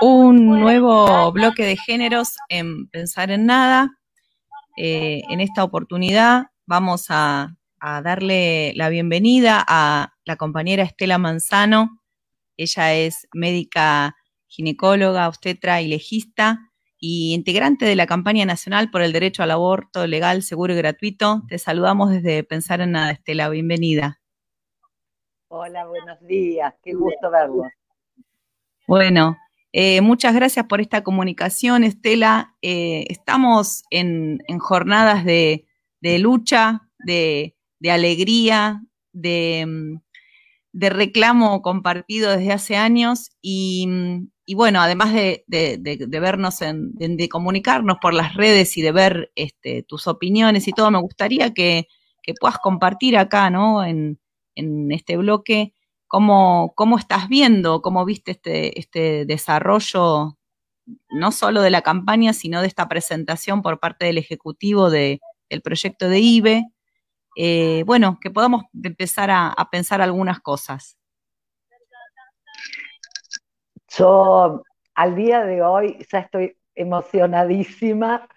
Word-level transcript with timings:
un 0.00 0.46
nuevo 0.46 1.32
bloque 1.32 1.64
de 1.64 1.76
géneros 1.76 2.36
en 2.48 2.88
Pensar 2.88 3.30
en 3.30 3.46
Nada. 3.46 3.90
Eh, 4.76 5.22
en 5.28 5.40
esta 5.40 5.64
oportunidad 5.64 6.46
vamos 6.66 7.06
a, 7.08 7.56
darle 7.80 8.74
la 8.76 8.90
bienvenida 8.90 9.64
a 9.66 10.12
la 10.26 10.36
compañera 10.36 10.82
Estela 10.82 11.16
Manzano. 11.16 12.02
Ella 12.58 12.92
es 12.92 13.26
médica 13.32 14.16
ginecóloga, 14.48 15.28
obstetra 15.28 15.80
y 15.80 15.88
legista 15.88 16.58
y 16.98 17.32
integrante 17.32 17.86
de 17.86 17.96
la 17.96 18.06
campaña 18.06 18.44
nacional 18.44 18.90
por 18.90 19.00
el 19.00 19.12
derecho 19.12 19.42
al 19.42 19.52
aborto 19.52 20.06
legal, 20.06 20.42
seguro 20.42 20.74
y 20.74 20.76
gratuito. 20.76 21.42
Te 21.48 21.58
saludamos 21.58 22.10
desde 22.10 22.44
Pensar 22.44 22.82
en 22.82 22.92
Nada, 22.92 23.12
Estela. 23.12 23.48
Bienvenida. 23.48 24.20
Hola, 25.48 25.86
buenos 25.86 26.20
días. 26.20 26.74
Qué 26.82 26.92
gusto 26.92 27.30
verlos. 27.30 27.66
Bueno, 28.90 29.38
eh, 29.72 30.00
muchas 30.00 30.34
gracias 30.34 30.66
por 30.66 30.80
esta 30.80 31.04
comunicación, 31.04 31.84
Estela. 31.84 32.56
Eh, 32.60 33.04
estamos 33.08 33.84
en, 33.90 34.40
jornadas 34.58 35.24
de, 35.24 35.64
lucha, 36.18 36.88
de, 36.98 37.54
alegría, 37.88 38.82
mm, 39.12 39.94
de, 40.72 40.90
reclamo 40.90 41.62
compartido 41.62 42.32
desde 42.32 42.50
hace 42.50 42.76
años 42.76 43.30
y, 43.40 43.86
bueno, 44.56 44.80
además 44.80 45.14
de, 45.14 45.44
vernos, 45.46 46.58
de, 46.58 47.28
comunicarnos 47.28 47.98
por 48.02 48.12
las 48.12 48.34
redes 48.34 48.76
y 48.76 48.82
de 48.82 48.90
ver 48.90 49.30
este, 49.36 49.84
tus 49.84 50.08
opiniones 50.08 50.66
y 50.66 50.72
todo, 50.72 50.90
me 50.90 51.00
gustaría 51.00 51.54
que, 51.54 51.86
puedas 52.40 52.58
compartir 52.58 53.16
acá, 53.16 53.50
¿no? 53.50 53.84
En, 53.84 54.18
en 54.56 54.90
este 54.90 55.16
bloque 55.16 55.74
¿Cómo, 56.10 56.72
cómo 56.74 56.98
estás 56.98 57.28
viendo, 57.28 57.82
cómo 57.82 58.04
viste 58.04 58.32
este, 58.32 58.80
este 58.80 59.24
desarrollo, 59.26 60.36
no 61.08 61.30
solo 61.30 61.62
de 61.62 61.70
la 61.70 61.82
campaña, 61.82 62.32
sino 62.32 62.60
de 62.60 62.66
esta 62.66 62.88
presentación 62.88 63.62
por 63.62 63.78
parte 63.78 64.06
del 64.06 64.18
Ejecutivo 64.18 64.90
del 64.90 65.20
proyecto 65.62 66.08
de 66.08 66.18
IBE? 66.18 66.64
Eh, 67.36 67.84
bueno, 67.86 68.18
que 68.20 68.28
podamos 68.28 68.64
empezar 68.82 69.30
a, 69.30 69.54
pensar 69.70 70.02
algunas 70.02 70.40
cosas. 70.40 70.96
Yo 73.96 74.64
al 74.96 75.14
día 75.14 75.44
de 75.44 75.62
hoy 75.62 76.04
ya 76.10 76.18
estoy 76.18 76.56
emocionadísima. 76.74 78.28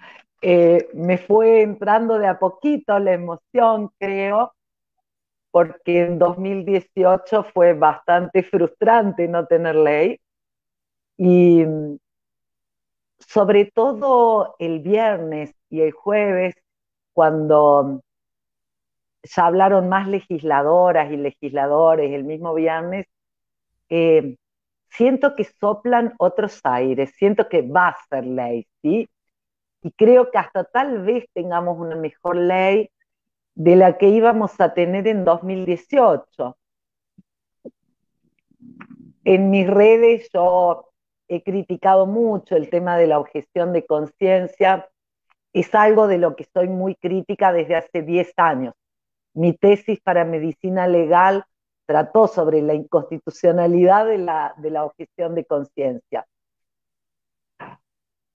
Eh, 0.44 0.90
me 0.94 1.18
fue 1.18 1.64
entrando 1.64 2.20
de 2.20 2.28
a 2.28 2.38
poquito 2.38 3.00
la 3.00 3.14
emoción, 3.14 3.90
creo, 3.98 4.54
porque 5.54 6.02
en 6.02 6.18
2018 6.18 7.44
fue 7.54 7.74
bastante 7.74 8.42
frustrante 8.42 9.28
no 9.28 9.46
tener 9.46 9.76
ley. 9.76 10.20
Y 11.16 11.64
sobre 13.20 13.66
todo 13.66 14.56
el 14.58 14.80
viernes 14.80 15.54
y 15.70 15.82
el 15.82 15.92
jueves, 15.92 16.56
cuando 17.14 18.02
ya 19.22 19.46
hablaron 19.46 19.90
más 19.90 20.08
legisladoras 20.08 21.12
y 21.12 21.18
legisladores 21.18 22.12
el 22.12 22.24
mismo 22.24 22.56
viernes, 22.56 23.06
eh, 23.90 24.38
siento 24.90 25.36
que 25.36 25.44
soplan 25.44 26.16
otros 26.18 26.62
aires, 26.64 27.14
siento 27.16 27.48
que 27.48 27.62
va 27.62 27.90
a 27.90 27.98
ser 28.10 28.26
ley, 28.26 28.66
¿sí? 28.82 29.08
Y 29.84 29.92
creo 29.92 30.32
que 30.32 30.40
hasta 30.40 30.64
tal 30.64 31.04
vez 31.04 31.26
tengamos 31.32 31.78
una 31.78 31.96
mejor 31.96 32.38
ley 32.38 32.90
de 33.56 33.76
la 33.76 33.98
que 33.98 34.10
íbamos 34.10 34.60
a 34.60 34.74
tener 34.74 35.08
en 35.08 35.26
2018. 35.26 36.58
En 39.26 39.50
mis 39.50 39.68
redes 39.68 40.30
yo 40.34 40.90
he 41.28 41.44
criticado 41.44 42.06
mucho 42.06 42.56
el 42.56 42.70
tema 42.70 42.98
de 42.98 43.08
la 43.08 43.20
objeción 43.20 43.74
de 43.74 43.86
conciencia. 43.86 44.90
Es 45.54 45.74
algo 45.76 46.08
de 46.08 46.18
lo 46.18 46.36
que 46.36 46.46
soy 46.52 46.68
muy 46.68 46.96
crítica 46.96 47.54
desde 47.54 47.76
hace 47.76 48.02
10 48.02 48.34
años. 48.38 48.74
Mi 49.34 49.54
tesis 49.54 50.00
para 50.02 50.26
medicina 50.26 50.88
legal 50.88 51.46
trató 51.86 52.28
sobre 52.28 52.62
la 52.62 52.74
inconstitucionalidad 52.74 54.06
de 54.06 54.18
la, 54.18 54.54
de 54.58 54.72
la 54.72 54.86
objeción 54.86 55.36
de 55.36 55.46
conciencia. 55.46 56.26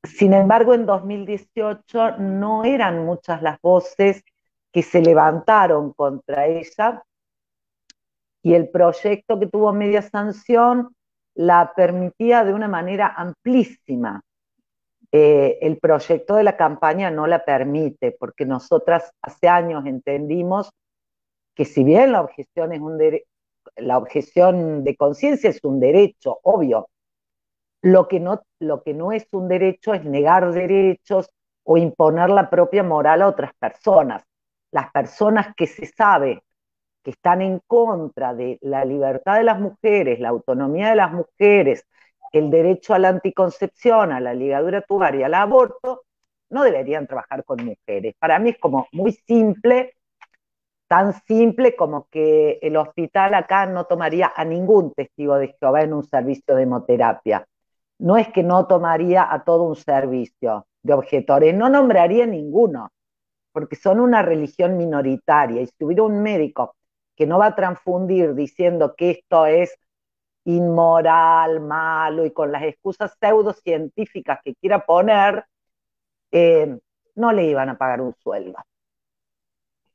Sin 0.04 0.32
embargo, 0.32 0.74
en 0.74 0.86
2018 0.86 2.18
no 2.18 2.64
eran 2.64 3.04
muchas 3.04 3.42
las 3.42 3.60
voces 3.60 4.24
que 4.78 4.84
se 4.84 5.02
levantaron 5.02 5.92
contra 5.92 6.46
ella 6.46 7.02
y 8.44 8.54
el 8.54 8.68
proyecto 8.68 9.40
que 9.40 9.48
tuvo 9.48 9.72
media 9.72 10.02
sanción 10.02 10.94
la 11.34 11.72
permitía 11.74 12.44
de 12.44 12.54
una 12.54 12.68
manera 12.68 13.12
amplísima. 13.16 14.22
Eh, 15.10 15.58
el 15.62 15.78
proyecto 15.78 16.36
de 16.36 16.44
la 16.44 16.56
campaña 16.56 17.10
no 17.10 17.26
la 17.26 17.44
permite, 17.44 18.12
porque 18.12 18.44
nosotras 18.44 19.10
hace 19.20 19.48
años 19.48 19.84
entendimos 19.84 20.70
que 21.56 21.64
si 21.64 21.82
bien 21.82 22.12
la 22.12 22.20
objeción 22.20 22.72
es 22.72 22.80
un 22.80 23.00
la 23.78 23.98
objeción 23.98 24.84
de 24.84 24.94
conciencia 24.94 25.50
es 25.50 25.58
un 25.64 25.80
derecho, 25.80 26.38
obvio, 26.44 26.88
lo 27.82 28.06
que, 28.06 28.20
no, 28.20 28.42
lo 28.60 28.84
que 28.84 28.94
no 28.94 29.10
es 29.10 29.26
un 29.32 29.48
derecho 29.48 29.92
es 29.92 30.04
negar 30.04 30.52
derechos 30.52 31.28
o 31.64 31.78
imponer 31.78 32.30
la 32.30 32.48
propia 32.48 32.84
moral 32.84 33.22
a 33.22 33.26
otras 33.26 33.50
personas 33.58 34.27
las 34.70 34.90
personas 34.90 35.54
que 35.56 35.66
se 35.66 35.86
sabe 35.86 36.42
que 37.02 37.10
están 37.12 37.42
en 37.42 37.60
contra 37.66 38.34
de 38.34 38.58
la 38.60 38.84
libertad 38.84 39.36
de 39.36 39.44
las 39.44 39.60
mujeres, 39.60 40.20
la 40.20 40.28
autonomía 40.30 40.90
de 40.90 40.96
las 40.96 41.12
mujeres, 41.12 41.86
el 42.32 42.50
derecho 42.50 42.94
a 42.94 42.98
la 42.98 43.08
anticoncepción, 43.08 44.12
a 44.12 44.20
la 44.20 44.34
ligadura 44.34 44.82
tubaria, 44.82 45.26
al 45.26 45.34
aborto, 45.34 46.02
no 46.50 46.62
deberían 46.62 47.06
trabajar 47.06 47.44
con 47.44 47.64
mujeres. 47.64 48.14
Para 48.18 48.38
mí 48.38 48.50
es 48.50 48.58
como 48.58 48.88
muy 48.92 49.12
simple, 49.12 49.94
tan 50.86 51.14
simple 51.24 51.76
como 51.76 52.08
que 52.10 52.58
el 52.62 52.76
hospital 52.76 53.34
acá 53.34 53.66
no 53.66 53.84
tomaría 53.84 54.32
a 54.34 54.44
ningún 54.44 54.92
testigo 54.94 55.36
de 55.36 55.54
Jehová 55.58 55.82
en 55.82 55.92
un 55.92 56.04
servicio 56.04 56.54
de 56.54 56.62
hemoterapia. 56.62 57.46
No 57.98 58.16
es 58.16 58.28
que 58.28 58.42
no 58.42 58.66
tomaría 58.66 59.30
a 59.30 59.44
todo 59.44 59.64
un 59.64 59.76
servicio 59.76 60.66
de 60.82 60.92
objetores, 60.94 61.54
no 61.54 61.68
nombraría 61.68 62.26
ninguno 62.26 62.90
porque 63.58 63.74
son 63.74 63.98
una 63.98 64.22
religión 64.22 64.76
minoritaria 64.76 65.60
y 65.60 65.66
si 65.66 65.84
hubiera 65.84 66.04
un 66.04 66.22
médico 66.22 66.76
que 67.16 67.26
no 67.26 67.40
va 67.40 67.46
a 67.46 67.56
transfundir 67.56 68.34
diciendo 68.34 68.94
que 68.96 69.10
esto 69.10 69.46
es 69.46 69.76
inmoral, 70.44 71.58
malo 71.58 72.24
y 72.24 72.30
con 72.30 72.52
las 72.52 72.62
excusas 72.62 73.16
pseudocientíficas 73.18 74.38
que 74.44 74.54
quiera 74.54 74.86
poner, 74.86 75.44
eh, 76.30 76.78
no 77.16 77.32
le 77.32 77.46
iban 77.46 77.68
a 77.68 77.76
pagar 77.76 78.00
un 78.00 78.14
sueldo. 78.22 78.58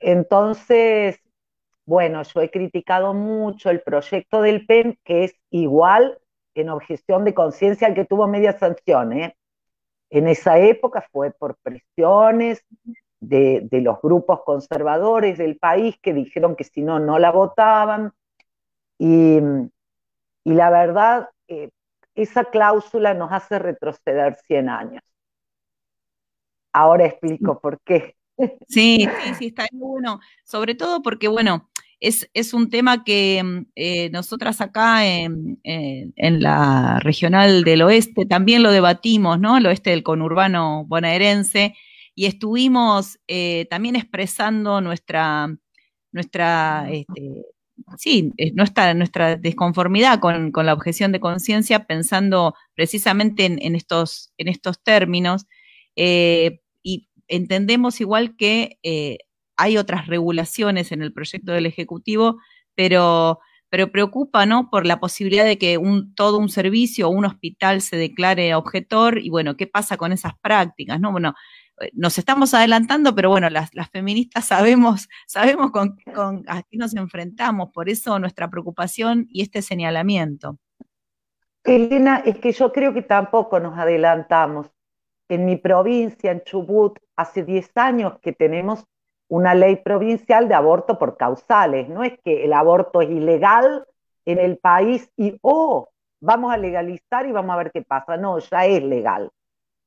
Entonces, 0.01 1.21
bueno, 1.85 2.21
yo 2.23 2.41
he 2.41 2.51
criticado 2.51 3.13
mucho 3.13 3.69
el 3.69 3.81
proyecto 3.81 4.41
del 4.41 4.65
PEN, 4.65 4.99
que 5.05 5.23
es 5.23 5.35
igual 5.51 6.19
en 6.53 6.67
objeción 6.67 7.23
de 7.23 7.33
conciencia 7.33 7.87
al 7.87 7.93
que 7.93 8.03
tuvo 8.03 8.27
media 8.27 8.59
sanción. 8.59 9.13
¿eh? 9.13 9.37
En 10.09 10.27
esa 10.27 10.59
época 10.59 11.07
fue 11.13 11.31
por 11.31 11.55
presiones 11.63 12.65
de, 13.23 13.81
los 13.81 14.01
grupos 14.01 14.41
conservadores 14.45 15.37
del 15.37 15.57
país 15.57 15.97
que 16.01 16.13
dijeron 16.13 16.55
que 16.55 16.63
si 16.63 16.81
no, 16.81 16.99
no 16.99 17.19
la 17.19 17.31
votaban. 17.31 18.13
Y, 18.97 19.39
la 20.43 20.69
verdad, 20.69 21.29
eh, 21.47 21.69
esa 22.15 22.45
cláusula 22.45 23.13
nos 23.13 23.31
hace 23.31 23.59
retroceder 23.59 24.35
100 24.47 24.69
años. 24.69 25.03
Ahora 26.73 27.05
explico 27.05 27.59
por 27.59 27.79
qué. 27.81 28.15
Sí, 28.67 29.07
sí, 29.07 29.07
sí, 29.39 29.45
está 29.47 29.67
bueno. 29.71 30.19
Sobre 30.43 30.75
todo 30.75 31.01
porque, 31.01 31.27
bueno, 31.27 31.69
es, 31.99 32.29
es 32.33 32.53
un 32.53 32.69
tema 32.69 33.03
que 33.03 33.65
eh, 33.75 34.09
nosotras 34.09 34.59
acá 34.59 35.05
en, 35.05 35.59
en, 35.63 36.41
la 36.41 36.99
regional 36.99 37.63
del 37.63 37.83
oeste 37.83 38.25
también 38.25 38.63
lo 38.63 38.71
debatimos, 38.71 39.39
¿no? 39.39 39.57
El 39.57 39.65
oeste 39.67 39.91
del 39.91 40.03
conurbano 40.03 40.83
bonaerense, 40.85 41.75
y 42.15 42.25
estuvimos 42.25 43.19
eh, 43.27 43.67
también 43.69 43.95
expresando 43.95 44.81
nuestra, 44.81 45.55
nuestra, 46.11 46.87
este, 46.91 47.43
sí, 47.97 48.31
eh, 48.37 48.51
nuestra, 48.53 48.93
nuestra 48.93 49.35
desconformidad 49.35 50.19
con, 50.19 50.51
la 50.53 50.73
objeción 50.73 51.11
de 51.11 51.19
conciencia, 51.19 51.85
pensando 51.85 52.53
precisamente 52.75 53.45
en, 53.45 53.75
estos, 53.75 54.31
en 54.37 54.47
estos 54.47 54.81
términos. 54.83 55.45
Eh, 55.95 56.59
y 56.83 57.09
entendemos 57.27 57.99
igual 58.01 58.35
que 58.35 58.77
hay 59.57 59.77
otras 59.77 60.07
regulaciones 60.07 60.91
en 60.91 61.01
el 61.01 61.13
proyecto 61.13 61.51
del 61.51 61.65
Ejecutivo, 61.65 62.39
pero, 62.75 63.39
pero 63.69 63.91
preocupa, 63.91 64.45
¿no? 64.45 64.69
Por 64.69 64.85
la 64.85 64.99
posibilidad 64.99 65.45
de 65.45 65.57
que 65.57 65.77
un, 65.77 66.13
todo 66.15 66.37
un 66.37 66.49
servicio 66.49 67.07
o 67.07 67.11
un 67.11 67.25
hospital 67.25 67.81
se 67.81 67.97
declare 67.97 68.55
objetor 68.55 69.19
y 69.19 69.29
bueno, 69.29 69.55
¿qué 69.57 69.67
pasa 69.67 69.97
con 69.97 70.11
esas 70.11 70.33
prácticas, 70.41 70.99
no? 70.99 71.11
Bueno, 71.11 71.33
nos 71.93 72.17
estamos 72.17 72.53
adelantando, 72.53 73.15
pero 73.15 73.29
bueno, 73.29 73.49
las, 73.49 73.71
feministas 73.91 74.45
sabemos, 74.45 75.07
sabemos 75.27 75.71
con, 75.71 75.97
a 76.47 76.63
qué 76.63 76.77
nos 76.77 76.95
enfrentamos, 76.95 77.69
por 77.71 77.89
eso 77.89 78.17
nuestra 78.19 78.49
preocupación 78.49 79.27
y 79.29 79.41
este 79.41 79.61
señalamiento. 79.61 80.57
Elena, 81.63 82.21
es 82.25 82.39
que 82.39 82.51
yo 82.51 82.71
creo 82.71 82.93
que 82.93 83.01
tampoco 83.01 83.59
nos 83.59 83.77
adelantamos. 83.77 84.67
En 85.29 85.45
mi 85.45 85.55
provincia, 85.55 86.31
en 86.31 86.43
Chubut, 86.43 86.99
hace 87.15 87.43
10 87.43 87.71
años 87.75 88.19
que 88.21 88.33
tenemos 88.33 88.83
una 89.29 89.55
ley 89.55 89.77
provincial 89.77 90.47
de 90.47 90.53
aborto 90.53 90.99
por 90.99 91.17
causales. 91.17 91.87
No 91.87 92.03
es 92.03 92.19
que 92.23 92.43
el 92.43 92.53
aborto 92.53 93.01
es 93.01 93.09
ilegal 93.09 93.85
en 94.25 94.39
el 94.39 94.57
país 94.57 95.09
y, 95.15 95.37
oh, 95.41 95.89
vamos 96.21 96.53
a 96.53 96.57
legalizar 96.57 97.25
y 97.25 97.31
vamos 97.31 97.53
a 97.53 97.57
ver 97.57 97.71
qué 97.71 97.81
pasa. 97.81 98.17
No, 98.17 98.37
ya 98.39 98.65
es 98.65 98.83
legal. 98.83 99.31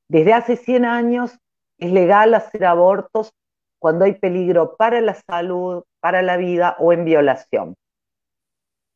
Desde 0.08 0.32
hace 0.32 0.56
100 0.56 0.84
años 0.86 1.38
es 1.78 1.92
legal 1.92 2.34
hacer 2.34 2.64
abortos 2.64 3.32
cuando 3.78 4.04
hay 4.04 4.14
peligro 4.14 4.76
para 4.76 5.00
la 5.00 5.14
salud, 5.14 5.84
para 6.00 6.22
la 6.22 6.36
vida 6.36 6.76
o 6.78 6.92
en 6.92 7.04
violación. 7.04 7.74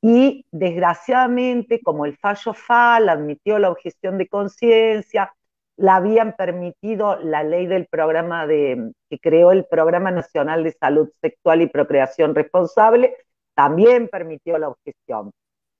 Y 0.03 0.47
desgraciadamente, 0.51 1.81
como 1.83 2.07
el 2.07 2.17
fallo 2.17 2.55
FAL 2.55 3.09
admitió 3.09 3.59
la 3.59 3.71
objeción 3.71 4.17
de 4.17 4.29
conciencia, 4.29 5.35
la 5.77 5.97
habían 5.97 6.35
permitido 6.35 7.17
la 7.21 7.43
ley 7.43 7.67
del 7.67 7.87
programa 7.87 8.47
de, 8.47 8.93
que 9.09 9.19
creó 9.19 9.51
el 9.53 9.65
Programa 9.65 10.11
Nacional 10.11 10.63
de 10.65 10.73
Salud 10.73 11.11
Sexual 11.21 11.63
y 11.63 11.69
Procreación 11.69 12.35
Responsable, 12.35 13.17
también 13.55 14.09
permitió 14.09 14.59
la 14.59 14.69
objeción. 14.69 15.33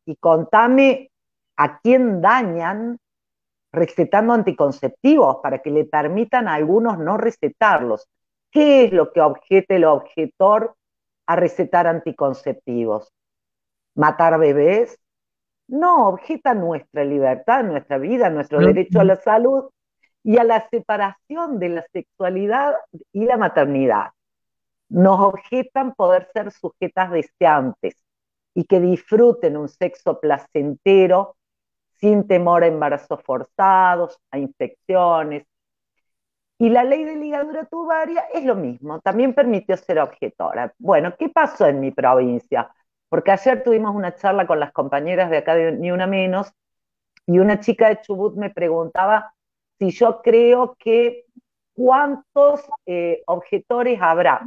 Y 0.07 0.17
contame 0.17 1.11
a 1.57 1.81
quién 1.81 2.21
dañan 2.21 2.99
recetando 3.73 4.33
anticonceptivos 4.33 5.39
para 5.43 5.61
que 5.61 5.71
le 5.71 5.85
permitan 5.85 6.49
a 6.49 6.55
algunos 6.55 6.99
no 6.99 7.17
recetarlos. 7.17 8.09
¿Qué 8.51 8.85
es 8.85 8.93
lo 8.93 9.13
que 9.13 9.21
objete 9.21 9.77
el 9.77 9.85
objetor 9.85 10.75
a 11.27 11.37
recetar 11.37 11.87
anticonceptivos? 11.87 13.13
¿Matar 13.95 14.39
bebés? 14.39 14.99
No, 15.69 16.09
objeta 16.09 16.55
nuestra 16.55 17.05
libertad, 17.05 17.63
nuestra 17.63 17.99
vida, 17.99 18.29
nuestro 18.29 18.59
derecho 18.59 19.01
a 19.01 19.05
la 19.05 19.17
salud 19.17 19.71
y 20.25 20.39
a 20.39 20.45
la 20.45 20.69
separación 20.69 21.61
de 21.61 21.69
la 21.69 21.87
sexualidad 21.93 22.75
y 23.13 23.25
la 23.25 23.37
maternidad. 23.37 24.09
Nos 24.89 25.21
objetan 25.21 25.95
poder 25.95 26.29
ser 26.33 26.51
sujetas 26.51 27.13
deseantes 27.13 27.95
y 28.53 28.65
que 28.65 28.81
disfruten 28.81 29.57
un 29.57 29.69
sexo 29.69 30.19
placentero 30.19 31.37
sin 32.01 32.27
temor 32.27 32.65
a 32.65 32.69
embarazos 32.69 33.23
forzados, 33.23 34.19
a 34.31 34.39
infecciones. 34.39 35.47
Y 36.59 36.69
la 36.69 36.85
ley 36.85 37.05
de 37.05 37.17
ligadura 37.17 37.65
tubaria 37.65 38.25
es 38.35 38.45
lo 38.45 38.55
mismo, 38.55 39.01
también 39.01 39.35
permitió 39.35 39.77
ser 39.77 39.99
objetora. 39.99 40.75
Bueno, 40.79 41.15
¿qué 41.19 41.29
pasó 41.31 41.67
en 41.67 41.81
mi 41.81 41.91
provincia? 41.91 42.71
Porque 43.09 43.33
ayer 43.33 43.63
tuvimos 43.63 43.95
una 43.95 44.15
charla 44.15 44.47
con 44.47 44.61
las 44.61 44.73
compañeras 44.73 45.31
de 45.31 45.39
acá 45.39 45.55
de 45.55 45.73
Ni 45.73 45.91
Una 45.91 46.07
Menos 46.07 46.53
y 47.27 47.39
una 47.39 47.61
chica 47.61 47.89
de 47.89 48.01
Chubut 48.03 48.37
me 48.37 48.51
preguntaba 48.51 49.33
si 49.79 49.91
yo 49.91 50.21
creo 50.23 50.77
que 50.79 51.25
cuántos 51.75 52.63
eh, 52.87 53.23
objetores 53.27 53.99
habrá 54.03 54.47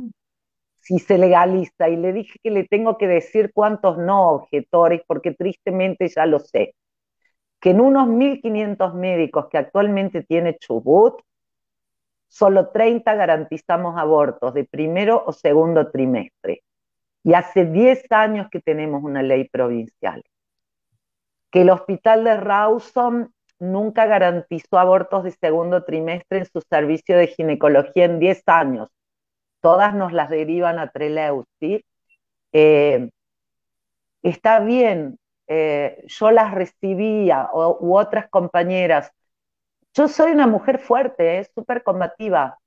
si 0.84 1.00
se 1.00 1.18
legaliza. 1.18 1.90
Y 1.90 1.96
le 1.96 2.14
dije 2.14 2.40
que 2.44 2.52
le 2.52 2.66
tengo 2.66 2.98
que 2.98 3.08
decir 3.08 3.52
cuántos 3.54 3.98
no 3.98 4.30
objetores, 4.30 5.02
porque 5.08 5.32
tristemente 5.32 6.08
ya 6.10 6.26
lo 6.26 6.40
sé 6.40 6.76
que 7.64 7.70
en 7.70 7.80
unos 7.80 8.10
1.500 8.10 8.94
médicos 8.94 9.48
que 9.50 9.58
actualmente 9.58 10.22
tiene 10.22 10.58
Chubut, 10.58 11.22
solo 12.28 12.72
30 12.72 13.16
garantizamos 13.16 13.98
abortos 13.98 14.54
de 14.54 14.66
primero 14.66 15.24
o 15.26 15.32
segundo 15.32 15.90
trimestre. 15.90 16.62
Y 17.24 17.34
hace 17.34 17.64
10 17.64 18.12
años 18.12 18.50
que 18.52 18.60
tenemos 18.60 19.02
una 19.02 19.24
ley 19.24 19.48
provincial. 19.48 20.22
Que 21.52 21.62
el 21.62 21.70
hospital 21.70 22.26
de 22.26 22.36
Rawson 22.36 23.34
nunca 23.60 24.08
garantizó 24.08 24.78
abortos 24.78 25.24
de 25.24 25.32
segundo 25.32 25.86
trimestre 25.86 26.40
en 26.40 26.46
su 26.46 26.60
servicio 26.70 27.18
de 27.18 27.28
ginecología 27.28 28.04
en 28.04 28.20
10 28.20 28.44
años. 28.48 28.90
Todas 29.62 29.96
nos 29.96 30.12
las 30.12 30.30
derivan 30.30 30.80
a 30.80 30.90
Treleusti. 30.90 31.86
Eh, 32.52 33.10
está 34.22 34.60
bien, 34.60 35.18
eh, 35.48 36.04
yo 36.08 36.32
las 36.32 36.54
recibía 36.54 37.50
o, 37.54 37.78
u 37.80 37.98
otras 37.98 38.30
compañeras. 38.30 39.12
Yo 39.94 40.08
soy 40.08 40.32
una 40.32 40.48
mujer 40.48 40.80
fuerte, 40.80 41.40
es 41.40 41.52
súper 41.54 41.84
combativa. 41.84 42.58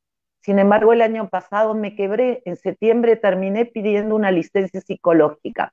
Sin 0.41 0.59
embargo, 0.59 0.93
el 0.93 1.03
año 1.03 1.29
pasado 1.29 1.75
me 1.75 1.97
quebré. 1.97 2.43
En 2.45 2.57
septiembre 2.57 3.17
terminé 3.17 3.65
pidiendo 3.67 4.15
una 4.15 4.31
licencia 4.31 4.81
psicológica, 4.81 5.73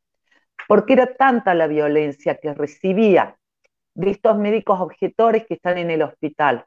porque 0.67 0.93
era 0.93 1.13
tanta 1.15 1.53
la 1.53 1.67
violencia 1.67 2.35
que 2.35 2.53
recibía 2.53 3.37
de 3.95 4.09
estos 4.11 4.37
médicos 4.37 4.79
objetores 4.79 5.45
que 5.45 5.55
están 5.55 5.77
en 5.77 5.91
el 5.91 6.01
hospital, 6.01 6.65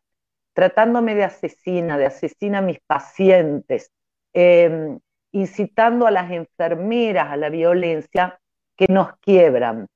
tratándome 0.53 1.15
de 1.17 1.25
asesina, 1.25 1.99
de 1.99 2.07
asesina 2.07 2.59
a 2.59 2.63
mis 2.63 2.79
pacientes, 2.87 3.91
em, 4.33 5.01
incitando 5.33 6.07
a 6.07 6.11
las 6.13 6.31
enfermeras 6.31 7.31
a 7.33 7.37
la 7.37 7.49
violencia 7.49 8.39
que 8.77 8.87
nos 8.89 9.17
quiebran 9.19 9.89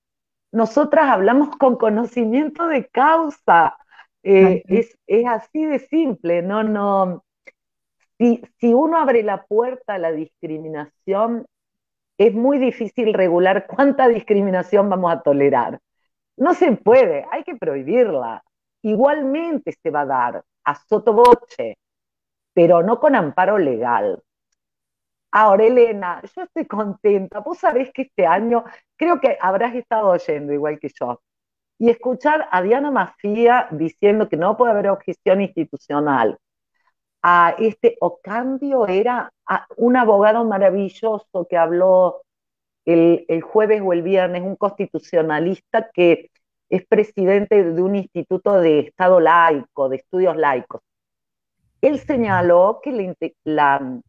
nosotras 0.53 1.09
hablamos 1.09 1.57
con 1.57 1.77
conocimiento 1.77 2.67
de 2.67 2.87
causa. 2.89 3.77
Eh, 4.23 4.63
es, 4.69 4.97
así 5.27 5.65
de 5.65 5.79
simple, 5.79 6.43
no, 6.43 6.63
no. 6.63 7.25
Si, 8.19 8.43
si 8.59 8.75
uno 8.75 8.99
abre 8.99 9.23
la 9.23 9.45
puerta 9.45 9.95
a 9.95 9.99
la 9.99 10.13
discriminación, 10.13 11.47
es 12.19 12.35
muy 12.35 12.59
difícil 12.59 13.15
regular 13.15 13.67
cuánta 13.67 14.09
discriminación 14.09 14.91
vamos 14.91 15.13
a 15.13 15.23
tolerar. 15.23 15.81
No 16.37 16.55
se 16.55 16.73
puede, 16.73 17.27
hay 17.31 17.45
que 17.45 17.57
prohibirla. 17.57 18.43
Igualmente 18.83 19.73
se 19.83 19.91
va 19.91 20.03
a 20.03 20.07
dar 20.07 20.45
a 20.65 20.75
sotoboche, 20.75 21.79
pero 22.53 22.83
no 22.83 23.01
con 23.01 23.15
amparo 23.15 23.59
legal. 23.59 24.23
Ahora, 25.33 25.65
Elena, 25.65 26.21
yo 26.35 26.43
estoy 26.43 26.67
contenta. 26.67 27.41
Vos 27.41 27.59
sabés 27.59 27.93
que 27.93 28.03
este 28.03 28.27
año 28.27 28.65
creo 28.97 29.21
que 29.21 29.39
habrás 29.41 29.75
estado 29.75 30.09
oyendo 30.09 30.53
igual 30.53 30.79
que 30.81 30.89
yo. 30.99 31.21
Y 31.79 31.91
escuchar 31.91 32.49
a 32.51 32.63
Diana 32.63 32.91
Mafía 32.91 33.69
diciendo 33.71 34.29
que 34.29 34.37
no 34.37 34.57
puede 34.57 34.73
haber 34.73 34.89
objeción 34.89 35.41
institucional. 35.41 36.39
A 37.23 37.55
este 37.59 37.97
Ocambio 38.01 38.87
era 38.87 39.33
un 39.77 39.97
abogado 39.97 40.45
maravilloso 40.45 41.47
que 41.49 41.57
habló 41.57 42.23
el, 42.85 43.25
el 43.29 43.43
jueves 43.43 43.83
o 43.85 43.93
el 43.93 44.03
viernes, 44.03 44.43
un 44.43 44.57
constitucionalista 44.57 45.91
que 45.93 46.31
es 46.71 46.87
presidente 46.87 47.63
de 47.65 47.83
un 47.83 47.97
instituto 47.97 48.55
de 48.61 48.81
Estado 48.81 49.21
laico, 49.21 49.89
de 49.89 49.97
estudios 49.97 50.37
laicos. 50.37 50.83
Él 51.83 51.99
señaló 51.99 52.81
que 52.83 52.93
la 52.93 53.15
la 53.45 54.01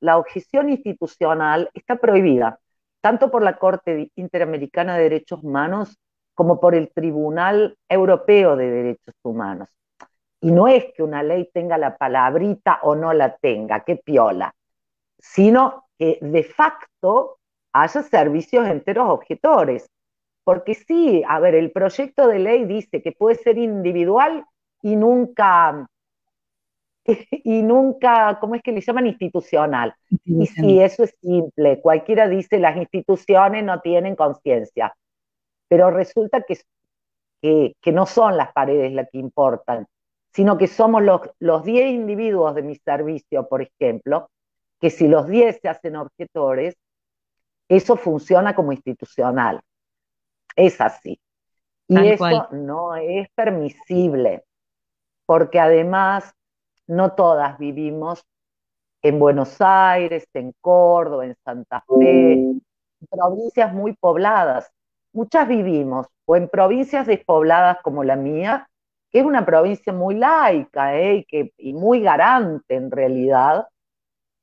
objeción 0.00 0.68
institucional 0.68 1.70
está 1.74 1.96
prohibida, 1.96 2.58
tanto 3.00 3.30
por 3.30 3.42
la 3.42 3.58
Corte 3.58 4.10
Interamericana 4.16 4.96
de 4.96 5.04
Derechos 5.04 5.42
Humanos 5.42 5.98
como 6.34 6.60
por 6.60 6.74
el 6.74 6.92
Tribunal 6.92 7.76
Europeo 7.88 8.56
de 8.56 8.70
Derechos 8.70 9.14
Humanos. 9.22 9.68
Y 10.40 10.52
no 10.52 10.68
es 10.68 10.86
que 10.94 11.02
una 11.02 11.22
ley 11.22 11.50
tenga 11.52 11.78
la 11.78 11.96
palabrita 11.96 12.78
o 12.82 12.94
no 12.94 13.12
la 13.12 13.36
tenga, 13.36 13.80
qué 13.80 13.96
piola, 13.96 14.54
sino 15.18 15.86
que 15.98 16.18
de 16.20 16.44
facto 16.44 17.38
haya 17.72 18.02
servicios 18.02 18.68
enteros 18.68 19.08
objetores. 19.08 19.90
Porque 20.44 20.74
sí, 20.74 21.22
a 21.28 21.40
ver, 21.40 21.54
el 21.54 21.72
proyecto 21.72 22.26
de 22.26 22.38
ley 22.38 22.64
dice 22.64 23.02
que 23.02 23.12
puede 23.12 23.36
ser 23.36 23.58
individual 23.58 24.46
y 24.80 24.96
nunca 24.96 25.88
y 27.30 27.62
nunca, 27.62 28.38
¿cómo 28.40 28.54
es 28.54 28.62
que 28.62 28.72
le 28.72 28.80
llaman? 28.80 29.06
Institucional. 29.06 29.94
Y 30.24 30.46
sí, 30.46 30.80
eso 30.80 31.04
es 31.04 31.14
simple. 31.20 31.80
Cualquiera 31.80 32.28
dice 32.28 32.58
las 32.58 32.76
instituciones 32.76 33.64
no 33.64 33.80
tienen 33.80 34.14
conciencia, 34.14 34.94
pero 35.68 35.90
resulta 35.90 36.42
que, 36.42 36.58
que, 37.80 37.92
no 37.92 38.06
son 38.06 38.36
las 38.36 38.52
paredes 38.52 38.92
las 38.92 39.08
que 39.10 39.18
importan, 39.18 39.86
sino 40.32 40.58
que 40.58 40.66
somos 40.66 41.02
los, 41.02 41.22
los 41.38 41.64
10 41.64 41.92
individuos 41.92 42.54
de 42.54 42.62
mi 42.62 42.76
servicio, 42.76 43.48
por 43.48 43.62
ejemplo, 43.62 44.30
que 44.80 44.90
si 44.90 45.08
los 45.08 45.26
10 45.26 45.60
se 45.60 45.68
hacen 45.68 45.96
objetores, 45.96 46.76
eso 47.68 47.96
funciona 47.96 48.54
como 48.54 48.72
institucional. 48.72 49.60
Es 50.54 50.80
así. 50.80 51.20
Y 51.88 52.06
eso 52.06 52.48
no 52.52 52.96
es 52.96 53.30
permisible, 53.34 54.44
porque 55.24 55.58
además 55.58 56.34
no 56.88 57.12
todas 57.12 57.58
vivimos 57.58 58.24
en 59.02 59.18
Buenos 59.18 59.56
Aires, 59.60 60.26
en 60.34 60.52
Córdoba, 60.60 61.26
en 61.26 61.36
Santa 61.44 61.84
Fe, 61.86 62.32
en 62.32 62.62
provincias 63.10 63.72
muy 63.72 63.94
pobladas. 63.94 64.72
Muchas 65.12 65.46
vivimos 65.46 66.06
o 66.24 66.36
en 66.36 66.48
provincias 66.48 67.06
despobladas 67.06 67.78
como 67.82 68.04
la 68.04 68.16
mía, 68.16 68.68
que 69.10 69.20
es 69.20 69.24
una 69.24 69.46
provincia 69.46 69.92
muy 69.92 70.14
laica 70.16 70.98
¿eh? 70.98 71.16
y, 71.16 71.24
que, 71.24 71.52
muy 71.72 72.00
garante 72.00 72.74
en 72.74 72.90
realidad, 72.90 73.68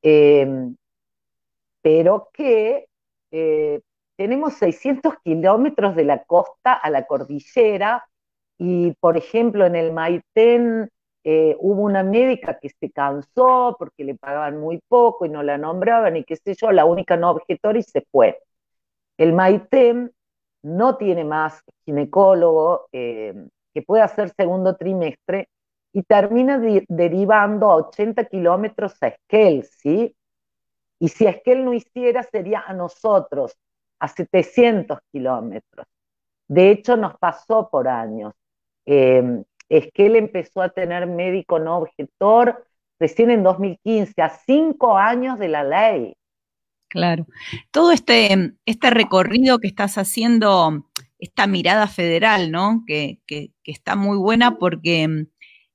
em, 0.02 0.76
pero 1.82 2.30
que 2.34 2.88
eh, 3.32 3.82
tenemos 4.16 4.54
600 4.54 5.16
kilómetros 5.24 5.96
de 5.96 6.06
la 6.06 6.24
costa 6.24 6.74
a 6.74 6.90
la 6.90 7.06
cordillera 7.06 8.06
y, 8.58 8.94
por 9.00 9.18
ejemplo, 9.18 9.66
en 9.66 9.76
el 9.76 9.92
Maitén 9.92 10.90
eh, 11.28 11.58
hubo 11.60 11.82
una 11.82 12.04
médica 12.04 12.60
que 12.60 12.70
se 12.70 12.92
cansó 12.92 13.76
porque 13.80 14.04
le 14.04 14.14
pagaban 14.14 14.60
muy 14.60 14.80
poco 14.88 15.26
y 15.26 15.30
no 15.30 15.42
la 15.42 15.58
nombraban 15.58 16.16
y 16.18 16.24
qué 16.24 16.36
sé 16.36 16.54
yo, 16.54 16.72
la 16.72 16.86
única 16.86 17.18
no 17.18 17.32
objetora 17.32 17.80
y 17.80 17.84
se 17.84 18.02
fue. 18.12 18.40
El 19.18 19.34
Maitén 19.34 20.12
no 20.62 20.98
tiene 20.98 21.24
más 21.24 21.64
ginecólogo 21.84 22.90
eh, 22.92 23.34
que 23.74 23.82
pueda 23.82 24.04
hacer 24.04 24.34
segundo 24.38 24.76
trimestre 24.76 25.50
y 25.94 26.04
termina 26.04 26.60
derivando 26.60 27.72
a 27.72 27.78
80 27.78 28.26
kilómetros 28.26 29.02
a 29.02 29.08
Esquel, 29.08 29.64
¿sí? 29.64 30.16
Y 31.00 31.08
si 31.10 31.26
Esquel 31.26 31.66
no 31.66 31.74
hiciera, 31.74 32.22
sería 32.22 32.64
a 32.68 32.74
nosotros, 32.74 33.58
a 34.00 34.08
700 34.08 35.00
kilómetros. 35.12 35.88
De 36.48 36.70
hecho, 36.70 36.98
nos 36.98 37.18
pasó 37.18 37.68
por 37.70 37.88
años. 37.88 38.34
Eh, 38.86 39.44
es 39.70 39.90
que 39.94 40.06
él 40.06 40.16
empezó 40.16 40.62
a 40.62 40.70
tener 40.70 41.08
médico 41.08 41.60
no 41.60 41.78
objetor 41.78 42.66
recién 43.00 43.32
en 43.32 43.44
2015, 43.44 44.22
a 44.22 44.30
cinco 44.30 44.98
años 44.98 45.40
de 45.40 45.48
la 45.48 45.64
ley. 45.64 46.14
Claro. 46.90 47.28
Todo 47.72 47.92
este, 47.92 48.54
este 48.66 48.90
recorrido 48.90 49.60
que 49.60 49.68
estás 49.68 49.98
haciendo, 49.98 50.86
esta 51.20 51.48
mirada 51.48 51.88
federal, 51.88 52.52
¿no? 52.52 52.84
Que, 52.88 53.20
está 53.66 53.96
muy 53.96 54.18
buena 54.18 54.58
porque 54.58 55.26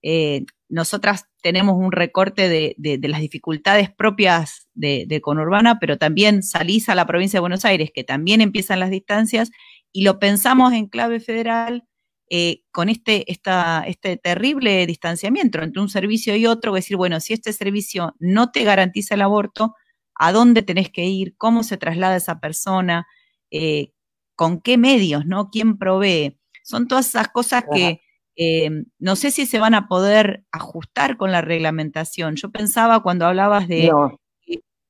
eh, 0.03 0.45
nosotras 0.69 1.27
tenemos 1.43 1.75
un 1.77 1.93
recorte 1.93 2.49
de, 2.49 3.09
las 3.09 3.21
dificultades 3.21 3.91
propias 3.91 4.69
de, 4.73 5.05
de, 5.07 5.21
Conurbana, 5.21 5.79
pero 5.79 5.99
también 5.99 6.43
salís 6.43 6.89
a 6.89 6.95
la 6.95 7.07
provincia 7.07 7.39
de 7.39 7.43
Buenos 7.43 7.65
Aires, 7.65 7.91
que 7.93 8.05
también 8.05 8.41
empiezan 8.41 8.81
las 8.81 8.91
distancias, 8.91 9.51
y 9.93 10.05
lo 10.05 10.19
pensamos 10.19 10.73
en 10.73 10.87
clave 10.87 11.21
federal 11.21 11.85
eh, 12.33 12.63
con 12.71 12.89
este, 12.89 13.25
este 13.29 14.17
terrible 14.17 14.87
distanciamiento 14.87 15.61
entre 15.61 15.83
un 15.83 15.89
servicio 15.89 16.37
y 16.37 16.47
otro, 16.47 16.73
decir, 16.73 16.97
bueno, 16.97 17.19
si 17.19 17.33
este 17.33 17.53
servicio 17.53 18.15
no 18.21 18.53
te 18.53 18.63
garantiza 18.63 19.17
el 19.17 19.23
aborto, 19.23 19.75
¿a 20.15 20.31
dónde 20.31 20.63
tenés 20.63 20.91
que 20.91 21.07
ir? 21.07 21.35
¿Cómo 21.37 21.65
se 21.65 21.77
traslada 21.77 22.15
esa 22.15 22.39
persona? 22.39 23.09
Eh, 23.51 23.93
¿Con 24.37 24.61
qué 24.61 24.79
medios? 24.79 25.27
¿no? 25.27 25.51
¿Quién 25.51 25.77
provee? 25.77 26.39
Son 26.63 26.87
todas 26.87 27.09
esas 27.09 27.29
cosas 27.29 27.65
que 27.75 28.01
eh, 28.37 28.71
no 29.01 29.17
sé 29.17 29.33
si 29.33 29.45
se 29.45 29.59
van 29.59 29.75
a 29.75 29.89
poder 29.89 30.45
ajustar 30.53 31.17
con 31.17 31.33
la 31.33 31.43
reglamentación. 31.43 32.37
Yo 32.37 32.51
pensaba 32.51 33.03
cuando 33.03 33.27
hablabas 33.27 33.67
de 33.67 33.91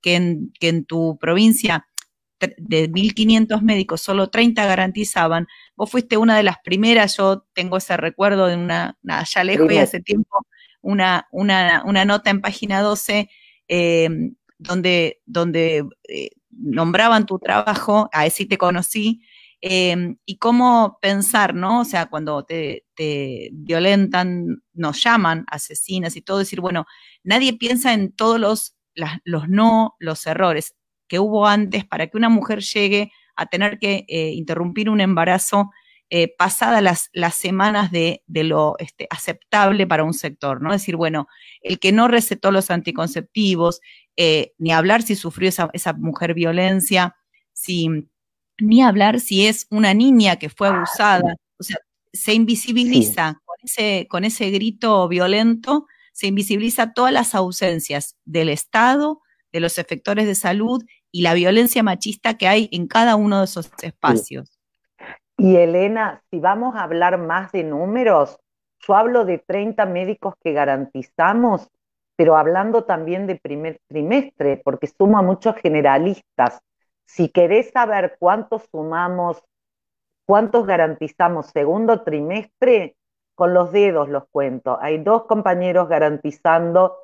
que, 0.02 0.14
en, 0.14 0.52
que 0.60 0.68
en 0.68 0.84
tu 0.84 1.16
provincia 1.18 1.86
de 2.40 2.90
1.500 2.90 3.62
médicos, 3.62 4.00
solo 4.00 4.28
30 4.30 4.64
garantizaban. 4.66 5.46
Vos 5.76 5.90
fuiste 5.90 6.16
una 6.16 6.36
de 6.36 6.42
las 6.42 6.58
primeras, 6.64 7.16
yo 7.16 7.46
tengo 7.52 7.76
ese 7.76 7.96
recuerdo 7.96 8.46
de 8.46 8.56
una, 8.56 8.96
ya 9.02 9.44
lejos 9.44 9.70
y 9.72 9.78
hace 9.78 10.00
tiempo, 10.00 10.46
una, 10.80 11.28
una, 11.30 11.82
una, 11.84 12.04
nota 12.04 12.30
en 12.30 12.40
página 12.40 12.80
12 12.80 13.28
em, 13.68 14.34
donde, 14.58 15.20
donde 15.26 15.84
eh, 16.08 16.30
nombraban 16.50 17.26
tu 17.26 17.38
trabajo, 17.38 18.08
a 18.12 18.26
ese 18.26 18.46
te 18.46 18.58
conocí, 18.58 19.22
em, 19.60 20.16
y 20.24 20.38
cómo 20.38 20.98
pensar, 21.02 21.54
¿no? 21.54 21.80
O 21.80 21.84
sea, 21.84 22.06
cuando 22.06 22.44
te, 22.44 22.86
te, 22.94 23.50
violentan, 23.52 24.62
nos 24.72 25.02
llaman 25.02 25.44
asesinas 25.48 26.16
y 26.16 26.22
todo, 26.22 26.38
decir, 26.38 26.60
bueno, 26.60 26.86
nadie 27.22 27.52
piensa 27.54 27.92
en 27.92 28.12
todos 28.12 28.40
los, 28.40 28.76
los 29.24 29.48
no, 29.48 29.96
los 29.98 30.26
errores 30.26 30.74
que 31.10 31.18
hubo 31.18 31.46
antes 31.46 31.84
para 31.84 32.06
que 32.06 32.16
una 32.16 32.28
mujer 32.28 32.60
llegue 32.60 33.12
a 33.34 33.46
tener 33.46 33.78
que 33.80 34.06
eh, 34.08 34.30
interrumpir 34.30 34.88
un 34.88 35.00
embarazo 35.00 35.70
eh, 36.08 36.32
pasadas 36.36 36.82
las, 36.82 37.10
las, 37.12 37.34
semanas 37.34 37.90
de, 37.90 38.22
lo 38.28 38.76
este, 38.78 39.06
aceptable 39.10 39.86
para 39.86 40.04
un 40.04 40.14
sector, 40.14 40.62
¿no? 40.62 40.72
Es 40.72 40.82
decir, 40.82 40.96
bueno, 40.96 41.26
el 41.62 41.78
que 41.80 41.90
no 41.92 42.06
recetó 42.06 42.52
los 42.52 42.70
anticonceptivos, 42.70 43.80
eh, 44.16 44.52
ni 44.58 44.72
hablar 44.72 45.02
si 45.02 45.16
sufrió 45.16 45.48
esa, 45.48 45.68
esa, 45.72 45.92
mujer 45.92 46.34
violencia, 46.34 47.16
si, 47.52 47.88
ni 48.58 48.82
hablar 48.82 49.20
si 49.20 49.46
es 49.46 49.66
una 49.70 49.94
niña 49.94 50.36
que 50.36 50.48
fue 50.48 50.68
abusada, 50.68 51.36
o 51.58 51.62
sea, 51.62 51.78
se 52.12 52.34
invisibiliza 52.34 53.40
con, 53.44 53.56
ese, 53.62 54.06
con 54.08 54.24
ese 54.24 54.50
grito 54.50 55.08
violento, 55.08 55.86
se 56.12 56.28
invisibiliza 56.28 56.92
todas 56.92 57.12
las 57.12 57.34
ausencias 57.34 58.16
del 58.24 58.48
Estado, 58.48 59.20
de 59.52 59.60
los 59.60 59.78
efectores 59.78 60.26
de 60.26 60.34
salud 60.34 60.84
y 61.12 61.22
la 61.22 61.34
violencia 61.34 61.82
machista 61.82 62.34
que 62.34 62.48
hay 62.48 62.68
en 62.72 62.86
cada 62.86 63.16
uno 63.16 63.38
de 63.38 63.44
esos 63.44 63.70
espacios. 63.82 64.58
Y 65.36 65.56
Elena, 65.56 66.22
si 66.30 66.38
vamos 66.38 66.76
a 66.76 66.82
hablar 66.82 67.18
más 67.18 67.52
de 67.52 67.64
números, 67.64 68.38
yo 68.86 68.94
hablo 68.94 69.24
de 69.24 69.38
30 69.38 69.86
médicos 69.86 70.34
que 70.42 70.52
garantizamos, 70.52 71.68
pero 72.16 72.36
hablando 72.36 72.84
también 72.84 73.26
de 73.26 73.36
primer 73.36 73.78
trimestre, 73.88 74.60
porque 74.62 74.86
suma 74.86 75.22
muchos 75.22 75.56
generalistas. 75.56 76.60
Si 77.06 77.28
querés 77.28 77.70
saber 77.70 78.16
cuántos 78.18 78.68
sumamos, 78.70 79.42
cuántos 80.26 80.66
garantizamos 80.66 81.46
segundo 81.46 82.02
trimestre, 82.02 82.94
con 83.40 83.54
los 83.54 83.72
dedos 83.72 84.10
los 84.10 84.24
cuento. 84.30 84.78
Hay 84.82 84.98
dos 84.98 85.24
compañeros 85.24 85.88
garantizando 85.88 86.98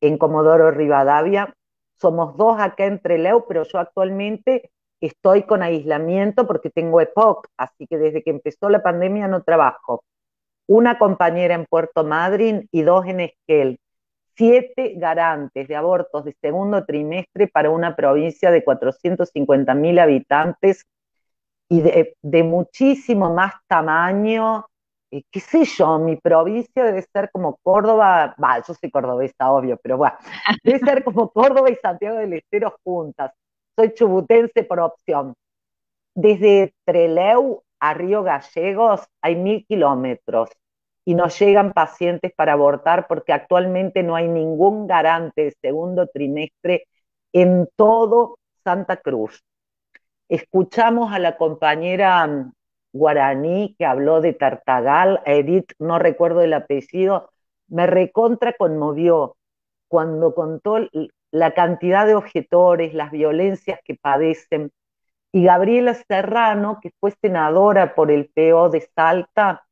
en 0.00 0.18
Comodoro 0.18 0.70
Rivadavia, 0.70 1.52
somos 2.00 2.36
dos 2.36 2.58
acá 2.60 2.86
entre 2.86 3.18
Leo, 3.18 3.46
pero 3.46 3.64
yo 3.64 3.78
actualmente 3.78 4.70
estoy 5.00 5.42
con 5.44 5.62
aislamiento 5.62 6.46
porque 6.46 6.70
tengo 6.70 7.00
EPOC, 7.00 7.48
así 7.56 7.86
que 7.86 7.98
desde 7.98 8.22
que 8.22 8.30
empezó 8.30 8.68
la 8.68 8.82
pandemia 8.82 9.28
no 9.28 9.42
trabajo. 9.42 10.04
Una 10.66 10.98
compañera 10.98 11.54
en 11.54 11.66
Puerto 11.66 12.04
Madryn 12.04 12.68
y 12.72 12.82
dos 12.82 13.06
en 13.06 13.20
Esquel. 13.20 13.78
Siete 14.36 14.94
garantes 14.96 15.68
de 15.68 15.76
abortos 15.76 16.24
de 16.24 16.34
segundo 16.40 16.84
trimestre 16.84 17.46
para 17.48 17.70
una 17.70 17.94
provincia 17.94 18.50
de 18.50 18.64
450 18.64 19.74
mil 19.74 19.98
habitantes 19.98 20.86
y 21.68 21.82
de, 21.82 22.16
de 22.22 22.42
muchísimo 22.42 23.32
más 23.32 23.54
tamaño, 23.68 24.66
eh, 25.14 25.24
qué 25.30 25.40
sé 25.40 25.64
yo, 25.64 25.98
mi 26.00 26.16
provincia 26.16 26.84
debe 26.84 27.02
ser 27.02 27.30
como 27.30 27.56
Córdoba, 27.62 28.34
va, 28.42 28.58
yo 28.66 28.74
soy 28.74 28.90
cordobesa, 28.90 29.52
obvio, 29.52 29.78
pero 29.82 29.96
bueno, 29.96 30.16
debe 30.64 30.80
ser 30.80 31.04
como 31.04 31.30
Córdoba 31.30 31.70
y 31.70 31.76
Santiago 31.76 32.16
del 32.18 32.32
Estero 32.32 32.76
juntas. 32.82 33.32
Soy 33.76 33.94
chubutense 33.94 34.64
por 34.64 34.80
opción. 34.80 35.34
Desde 36.16 36.74
Treleu 36.84 37.62
a 37.78 37.94
Río 37.94 38.24
Gallegos 38.24 39.02
hay 39.22 39.36
mil 39.36 39.64
kilómetros 39.66 40.50
y 41.04 41.14
nos 41.14 41.38
llegan 41.38 41.72
pacientes 41.72 42.32
para 42.34 42.54
abortar 42.54 43.06
porque 43.06 43.32
actualmente 43.32 44.02
no 44.02 44.16
hay 44.16 44.26
ningún 44.28 44.88
garante 44.88 45.44
de 45.44 45.56
segundo 45.60 46.08
trimestre 46.08 46.86
en 47.32 47.68
todo 47.76 48.38
Santa 48.64 48.96
Cruz. 48.96 49.44
Escuchamos 50.28 51.12
a 51.12 51.20
la 51.20 51.36
compañera 51.36 52.50
guaraní 52.94 53.74
que 53.76 53.84
habló 53.84 54.20
de 54.20 54.32
Tartagal, 54.32 55.20
Edith, 55.26 55.72
no 55.78 55.98
recuerdo 55.98 56.40
el 56.40 56.54
apellido, 56.54 57.30
me 57.68 57.86
recontra 57.86 58.54
conmovió 58.54 59.36
cuando 59.88 60.34
contó 60.34 60.78
la 61.30 61.54
cantidad 61.54 62.06
de 62.06 62.14
objetores, 62.14 62.94
las 62.94 63.10
violencias 63.10 63.80
que 63.84 63.96
padecen. 63.96 64.70
Y 65.32 65.44
Gabriela 65.44 65.94
Serrano, 65.94 66.78
que 66.80 66.92
fue 67.00 67.10
senadora 67.20 67.96
por 67.96 68.12
el 68.12 68.30
PO 68.32 68.70
de 68.70 68.88
Salta, 68.94 69.66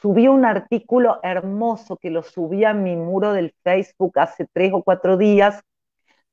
subió 0.00 0.32
un 0.32 0.44
artículo 0.44 1.18
hermoso 1.24 1.96
que 1.96 2.10
lo 2.10 2.22
subí 2.22 2.64
a 2.64 2.74
mi 2.74 2.94
muro 2.94 3.32
del 3.32 3.54
Facebook 3.64 4.18
hace 4.20 4.46
tres 4.52 4.72
o 4.72 4.84
cuatro 4.84 5.16
días, 5.16 5.62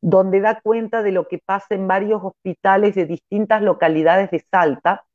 donde 0.02 0.42
da 0.42 0.62
cuenta 0.62 1.02
de 1.02 1.12
lo 1.12 1.28
que 1.28 1.40
pasa 1.40 1.74
en 1.74 1.88
varios 1.88 2.24
hospitales 2.24 2.94
de 2.94 3.06
distintas 3.06 3.64
localidades 3.64 4.30
de 4.30 4.46
Salta, 4.52 5.06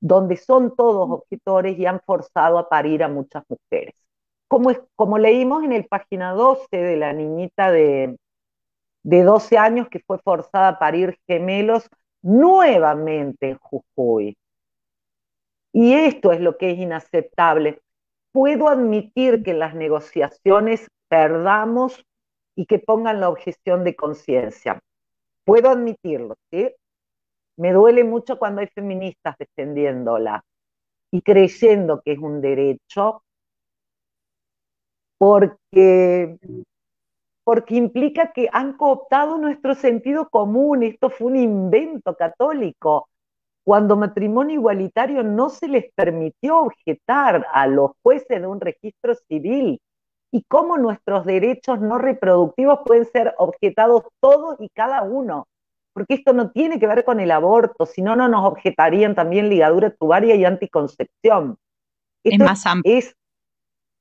donde 0.00 0.36
son 0.36 0.74
todos 0.76 1.10
objetores 1.10 1.78
y 1.78 1.86
han 1.86 2.00
forzado 2.00 2.58
a 2.58 2.68
parir 2.68 3.02
a 3.02 3.08
muchas 3.08 3.44
mujeres. 3.48 3.94
Como, 4.48 4.70
es, 4.70 4.80
como 4.94 5.18
leímos 5.18 5.64
en 5.64 5.72
el 5.72 5.86
página 5.86 6.32
12 6.32 6.76
de 6.76 6.96
la 6.96 7.12
niñita 7.12 7.70
de, 7.70 8.16
de 9.02 9.22
12 9.22 9.58
años 9.58 9.88
que 9.88 10.00
fue 10.00 10.18
forzada 10.18 10.68
a 10.68 10.78
parir 10.78 11.18
gemelos 11.26 11.88
nuevamente 12.22 13.50
en 13.50 13.58
Jujuy. 13.58 14.36
Y 15.72 15.92
esto 15.94 16.32
es 16.32 16.40
lo 16.40 16.56
que 16.56 16.70
es 16.70 16.78
inaceptable. 16.78 17.80
Puedo 18.32 18.68
admitir 18.68 19.42
que 19.42 19.52
en 19.52 19.58
las 19.58 19.74
negociaciones 19.74 20.88
perdamos 21.08 22.04
y 22.56 22.66
que 22.66 22.78
pongan 22.78 23.20
la 23.20 23.28
objeción 23.28 23.84
de 23.84 23.94
conciencia. 23.94 24.80
Puedo 25.44 25.70
admitirlo, 25.70 26.36
¿sí? 26.50 26.72
Me 27.58 27.72
duele 27.72 28.04
mucho 28.04 28.38
cuando 28.38 28.60
hay 28.62 28.68
feministas 28.68 29.36
defendiéndola 29.38 30.44
y 31.12 31.22
creyendo 31.22 32.02
que 32.02 32.12
es 32.12 32.18
un 32.18 32.40
derecho, 32.40 33.22
porque, 35.18 36.38
porque 37.44 37.76
implica 37.76 38.32
que 38.32 38.48
han 38.52 38.76
cooptado 38.76 39.38
nuestro 39.38 39.74
sentido 39.74 40.28
común, 40.28 40.82
esto 40.82 41.10
fue 41.10 41.28
un 41.28 41.36
invento 41.36 42.14
católico. 42.16 43.08
cuando 43.64 43.96
matrimonio 43.96 44.56
igualitario 44.56 45.22
no 45.24 45.50
se 45.50 45.68
les 45.68 45.86
permitió 45.94 46.60
objetar 46.60 47.46
a 47.52 47.66
los 47.66 47.92
jueces 48.02 48.40
de 48.40 48.46
un 48.46 48.60
registro 48.60 49.14
civil 49.28 49.80
y 50.32 50.44
cómo 50.48 50.78
nuestros 50.78 51.24
derechos 51.26 51.80
no 51.80 51.98
reproductivos 51.98 52.80
pueden 52.86 53.06
ser 53.06 53.34
objetados 53.38 54.04
todos 54.20 54.56
y 54.60 54.68
cada 54.70 55.02
uno. 55.02 55.46
Porque 55.96 56.12
esto 56.12 56.34
no 56.34 56.50
tiene 56.50 56.78
que 56.78 56.86
ver 56.86 57.06
con 57.06 57.20
el 57.20 57.30
aborto, 57.30 57.86
si 57.86 58.02
no, 58.02 58.14
no 58.16 58.28
nos 58.28 58.44
objetarían 58.44 59.14
también 59.14 59.48
ligadura 59.48 59.88
tubaria 59.88 60.34
y 60.34 60.44
anticoncepción. 60.44 61.56
es 62.22 62.38
más 62.38 62.66
amplio. 62.66 62.98
Es, 62.98 63.16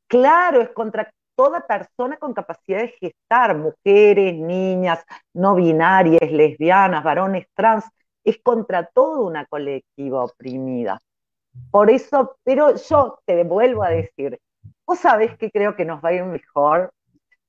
claro, 0.06 0.62
es 0.62 0.72
contra 0.72 1.10
toda 1.38 1.66
persona 1.66 2.18
con 2.18 2.34
capacidad 2.34 2.80
de 2.80 2.90
gestar, 3.00 3.58
mujeres, 3.58 4.36
niñas, 4.36 5.06
no 5.34 5.56
binarias, 5.56 6.30
lesbianas, 6.30 7.02
varones 7.02 7.48
trans, 7.54 7.86
es 8.26 8.40
contra 8.44 8.88
toda 8.94 9.22
una 9.22 9.46
colectiva 9.46 10.26
oprimida. 10.26 11.00
Por 11.72 11.90
eso, 11.90 12.36
pero 12.44 12.76
yo 12.76 13.20
te 13.26 13.46
vuelvo 13.46 13.84
a 13.84 13.92
decir, 13.92 14.38
vos 14.86 15.00
sabés 15.00 15.38
que 15.38 15.50
creo 15.50 15.78
que 15.78 15.86
nos 15.86 16.04
va 16.04 16.10
a 16.10 16.14
ir 16.14 16.26
mejor. 16.26 16.92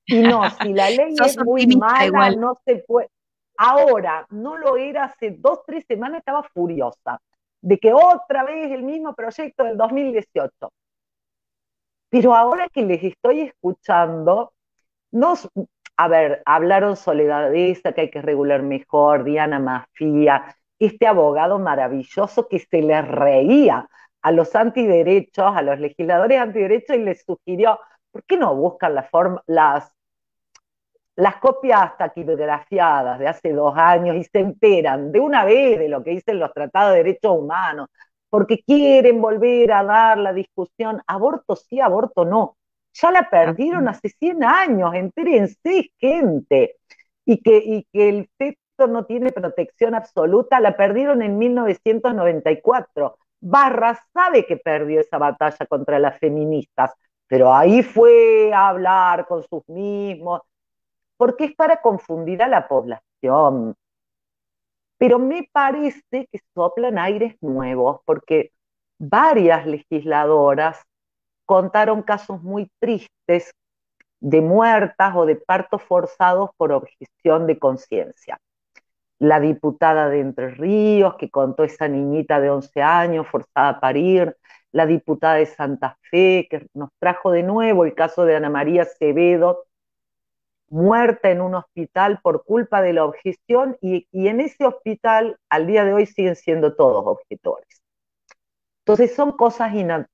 Y 0.05 0.21
no, 0.21 0.49
si 0.51 0.71
la 0.71 0.89
ley 0.89 1.15
es 1.25 1.37
muy 1.43 1.67
mala, 1.67 2.31
no 2.31 2.57
se 2.63 2.77
puede. 2.87 3.09
Ahora, 3.57 4.25
no 4.29 4.57
lo 4.57 4.77
era 4.77 5.05
hace 5.05 5.31
dos, 5.31 5.61
tres 5.65 5.85
semanas, 5.87 6.19
estaba 6.19 6.43
furiosa 6.43 7.19
de 7.61 7.77
que 7.79 7.93
otra 7.93 8.43
vez 8.43 8.71
el 8.71 8.83
mismo 8.83 9.13
proyecto 9.15 9.63
del 9.63 9.77
2018. 9.77 10.71
Pero 12.09 12.35
ahora 12.35 12.67
que 12.69 12.83
les 12.83 13.03
estoy 13.03 13.41
escuchando, 13.41 14.53
nos, 15.11 15.49
a 15.97 16.07
ver, 16.07 16.41
hablaron 16.45 16.95
Soledad 16.95 17.53
esa 17.53 17.93
que 17.93 18.01
hay 18.01 18.11
que 18.11 18.21
regular 18.21 18.61
mejor, 18.63 19.23
Diana 19.23 19.59
Mafía, 19.59 20.55
este 20.79 21.07
abogado 21.07 21.59
maravilloso 21.59 22.47
que 22.47 22.59
se 22.59 22.81
le 22.81 23.01
reía 23.01 23.89
a 24.21 24.31
los 24.31 24.55
antiderechos, 24.55 25.55
a 25.55 25.61
los 25.61 25.79
legisladores 25.79 26.39
antiderechos 26.39 26.95
y 26.95 26.99
les 26.99 27.23
sugirió, 27.23 27.79
¿por 28.11 28.23
qué 28.23 28.37
no 28.37 28.55
buscan 28.55 28.95
la 28.95 29.03
forma, 29.03 29.41
las, 29.47 29.96
las 31.17 31.37
copias 31.37 31.97
taquigrafiadas 31.97 33.19
de 33.19 33.27
hace 33.27 33.51
dos 33.51 33.73
años 33.75 34.15
y 34.15 34.23
se 34.23 34.39
enteran 34.39 35.11
de 35.11 35.19
una 35.19 35.43
vez 35.43 35.77
de 35.79 35.89
lo 35.89 36.03
que 36.03 36.11
dicen 36.11 36.39
los 36.39 36.53
tratados 36.53 36.93
de 36.93 37.03
derechos 37.03 37.37
humanos? 37.37 37.89
Porque 38.29 38.63
quieren 38.65 39.21
volver 39.21 39.71
a 39.73 39.83
dar 39.83 40.17
la 40.17 40.33
discusión, 40.33 41.01
aborto 41.07 41.55
sí, 41.55 41.81
aborto 41.81 42.23
no. 42.23 42.57
Ya 42.93 43.11
la 43.11 43.29
perdieron 43.29 43.89
hace 43.89 44.09
100 44.09 44.43
años, 44.43 44.93
entérense, 44.95 45.91
gente. 45.99 46.77
Y 47.25 47.41
que, 47.41 47.57
y 47.57 47.87
que 47.91 48.09
el 48.09 48.29
feto 48.37 48.87
no 48.87 49.05
tiene 49.05 49.31
protección 49.31 49.95
absoluta, 49.95 50.59
la 50.61 50.77
perdieron 50.77 51.21
en 51.21 51.37
1994 51.37 53.17
Barra 53.39 53.99
sabe 54.13 54.45
que 54.45 54.57
perdió 54.57 54.99
esa 54.99 55.17
batalla 55.17 55.65
contra 55.67 55.99
las 55.99 56.17
feministas, 56.19 56.91
pero 57.27 57.53
ahí 57.53 57.83
fue 57.83 58.51
a 58.53 58.69
hablar 58.69 59.27
con 59.27 59.43
sus 59.43 59.67
mismos, 59.69 60.41
porque 61.17 61.45
es 61.45 61.55
para 61.55 61.81
confundir 61.81 62.41
a 62.43 62.47
la 62.47 62.67
población. 62.67 63.75
Pero 64.97 65.19
me 65.19 65.49
parece 65.51 66.27
que 66.31 66.39
soplan 66.53 66.97
aires 66.97 67.35
nuevos, 67.41 68.01
porque 68.05 68.51
varias 68.99 69.65
legisladoras 69.67 70.81
contaron 71.45 72.01
casos 72.03 72.41
muy 72.43 72.69
tristes 72.79 73.53
de 74.19 74.41
muertas 74.41 75.15
o 75.15 75.25
de 75.25 75.35
partos 75.35 75.83
forzados 75.83 76.49
por 76.57 76.71
objeción 76.71 77.47
de 77.47 77.59
conciencia 77.59 78.39
la 79.19 79.39
diputada 79.39 80.09
de 80.09 80.19
Entre 80.19 80.49
Ríos, 80.51 81.15
que 81.15 81.29
contó 81.29 81.63
esa 81.63 81.87
niñita 81.87 82.39
de 82.39 82.49
11 82.49 82.81
años 82.81 83.27
forzada 83.27 83.69
a 83.69 83.79
parir, 83.79 84.35
la 84.71 84.85
diputada 84.85 85.35
de 85.35 85.45
Santa 85.45 85.97
Fe, 86.11 86.47
que 86.49 86.67
nos 86.73 86.89
trajo 86.99 87.31
de 87.31 87.43
nuevo 87.43 87.85
el 87.85 87.95
caso 87.95 88.25
de 88.25 88.35
Ana 88.35 88.49
María 88.49 88.83
Acevedo, 88.83 89.65
muerta 90.69 91.29
en 91.29 91.41
un 91.41 91.55
hospital 91.55 92.19
por 92.21 92.43
culpa 92.43 92.81
de 92.81 92.93
la 92.93 93.05
objeción, 93.05 93.77
y, 93.81 94.07
en 94.11 94.41
ese 94.41 94.65
hospital 94.65 95.37
al 95.49 95.67
día 95.67 95.85
de 95.85 95.93
hoy 95.93 96.05
siguen 96.05 96.35
siendo 96.35 96.75
todos 96.75 97.03
objetores. 97.05 97.81
Entonces 98.85 99.15
son 99.15 99.31
cosas 99.33 99.73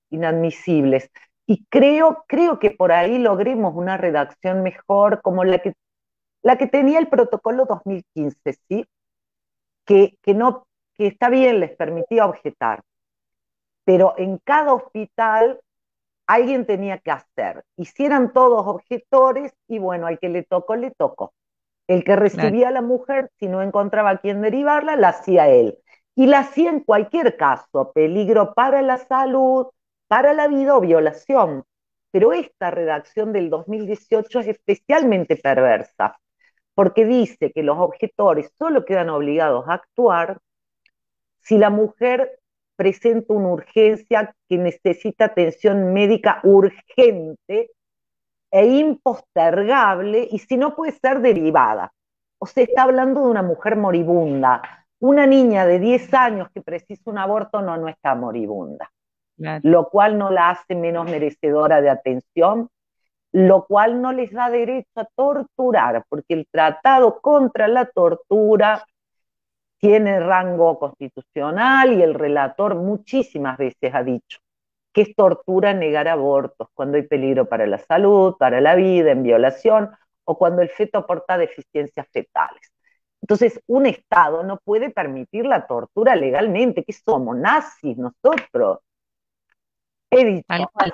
inadmisibles. 0.09 1.09
Y 1.45 1.65
creo, 1.65 2.23
creo 2.27 2.59
que 2.59 2.71
por 2.71 2.91
ahí 2.91 3.17
logremos 3.19 3.73
una 3.75 3.97
redacción 3.97 4.63
mejor 4.63 5.21
como 5.21 5.43
la 5.43 5.59
que 5.59 5.73
la 6.43 6.57
que 6.57 6.67
tenía 6.67 6.99
el 6.99 7.07
protocolo 7.07 7.65
2015, 7.65 8.53
¿sí? 8.67 8.85
Que, 9.85 10.17
que, 10.21 10.33
no, 10.33 10.67
que 10.93 11.07
está 11.07 11.29
bien, 11.29 11.59
les 11.59 11.75
permitía 11.75 12.25
objetar, 12.25 12.81
pero 13.85 14.13
en 14.17 14.37
cada 14.43 14.73
hospital 14.73 15.59
alguien 16.27 16.65
tenía 16.65 16.99
que 16.99 17.11
hacer. 17.11 17.63
Hicieran 17.77 18.33
todos 18.33 18.65
objetores 18.65 19.53
y 19.67 19.79
bueno, 19.79 20.07
al 20.07 20.19
que 20.19 20.29
le 20.29 20.43
tocó, 20.43 20.75
le 20.75 20.91
tocó. 20.91 21.33
El 21.87 22.03
que 22.03 22.15
recibía 22.15 22.69
a 22.69 22.71
la 22.71 22.81
mujer, 22.81 23.29
si 23.39 23.47
no 23.47 23.61
encontraba 23.61 24.11
a 24.11 24.17
quién 24.17 24.41
derivarla, 24.41 24.95
la 24.95 25.09
hacía 25.09 25.49
él. 25.49 25.77
Y 26.15 26.27
la 26.27 26.39
hacía 26.39 26.69
en 26.69 26.79
cualquier 26.79 27.35
caso, 27.37 27.91
peligro 27.93 28.53
para 28.53 28.81
la 28.81 28.97
salud, 28.97 29.67
para 30.07 30.33
la 30.33 30.47
vida 30.47 30.77
o 30.77 30.81
violación. 30.81 31.63
Pero 32.11 32.31
esta 32.31 32.71
redacción 32.71 33.33
del 33.33 33.49
2018 33.49 34.39
es 34.41 34.47
especialmente 34.47 35.35
perversa, 35.35 36.17
porque 36.75 37.05
dice 37.05 37.51
que 37.51 37.63
los 37.63 37.77
objetores 37.77 38.51
solo 38.57 38.85
quedan 38.85 39.09
obligados 39.09 39.67
a 39.67 39.73
actuar 39.73 40.39
si 41.39 41.57
la 41.57 41.69
mujer 41.69 42.39
presenta 42.83 43.33
una 43.33 43.47
urgencia 43.47 44.35
que 44.49 44.57
necesita 44.57 45.25
atención 45.25 45.93
médica 45.93 46.41
urgente 46.43 47.71
e 48.51 48.65
impostergable 48.65 50.27
y 50.29 50.39
si 50.39 50.57
no 50.57 50.75
puede 50.75 50.91
ser 50.91 51.21
derivada. 51.21 51.93
O 52.39 52.45
sea, 52.45 52.65
está 52.65 52.83
hablando 52.83 53.21
de 53.21 53.27
una 53.27 53.41
mujer 53.41 53.77
moribunda. 53.77 54.61
Una 54.99 55.25
niña 55.25 55.65
de 55.65 55.79
10 55.79 56.13
años 56.13 56.49
que 56.53 56.61
precisa 56.61 57.09
un 57.09 57.19
aborto 57.19 57.61
no, 57.61 57.77
no 57.77 57.87
está 57.87 58.15
moribunda, 58.15 58.91
lo 59.37 59.89
cual 59.89 60.17
no 60.17 60.29
la 60.29 60.49
hace 60.49 60.75
menos 60.75 61.05
merecedora 61.09 61.81
de 61.81 61.89
atención 61.89 62.69
lo 63.35 63.65
cual 63.65 63.99
no 63.99 64.11
les 64.13 64.31
da 64.31 64.47
derecho 64.51 64.91
a 64.95 65.07
torturar, 65.15 66.05
porque 66.07 66.35
el 66.35 66.47
tratado 66.51 67.19
contra 67.19 67.67
la 67.67 67.85
tortura 67.85 68.85
tiene 69.83 70.17
rango 70.21 70.79
constitucional 70.79 71.91
y 71.91 72.01
el 72.01 72.13
relator 72.13 72.75
muchísimas 72.75 73.57
veces 73.57 73.93
ha 73.93 74.01
dicho 74.01 74.39
que 74.93 75.01
es 75.01 75.13
tortura 75.13 75.73
negar 75.73 76.07
abortos 76.07 76.69
cuando 76.73 76.95
hay 76.95 77.03
peligro 77.03 77.49
para 77.49 77.67
la 77.67 77.79
salud, 77.79 78.37
para 78.39 78.61
la 78.61 78.75
vida, 78.75 79.11
en 79.11 79.23
violación 79.23 79.91
o 80.23 80.37
cuando 80.37 80.61
el 80.61 80.69
feto 80.69 80.99
aporta 80.99 81.37
deficiencias 81.37 82.07
fetales. 82.13 82.71
Entonces, 83.21 83.59
un 83.67 83.85
Estado 83.85 84.43
no 84.43 84.57
puede 84.63 84.89
permitir 84.89 85.45
la 85.45 85.67
tortura 85.67 86.15
legalmente, 86.15 86.85
que 86.85 86.93
somos 86.93 87.35
nazis 87.35 87.97
nosotros. 87.97 88.79
Tal 90.47 90.67
cual. 90.71 90.93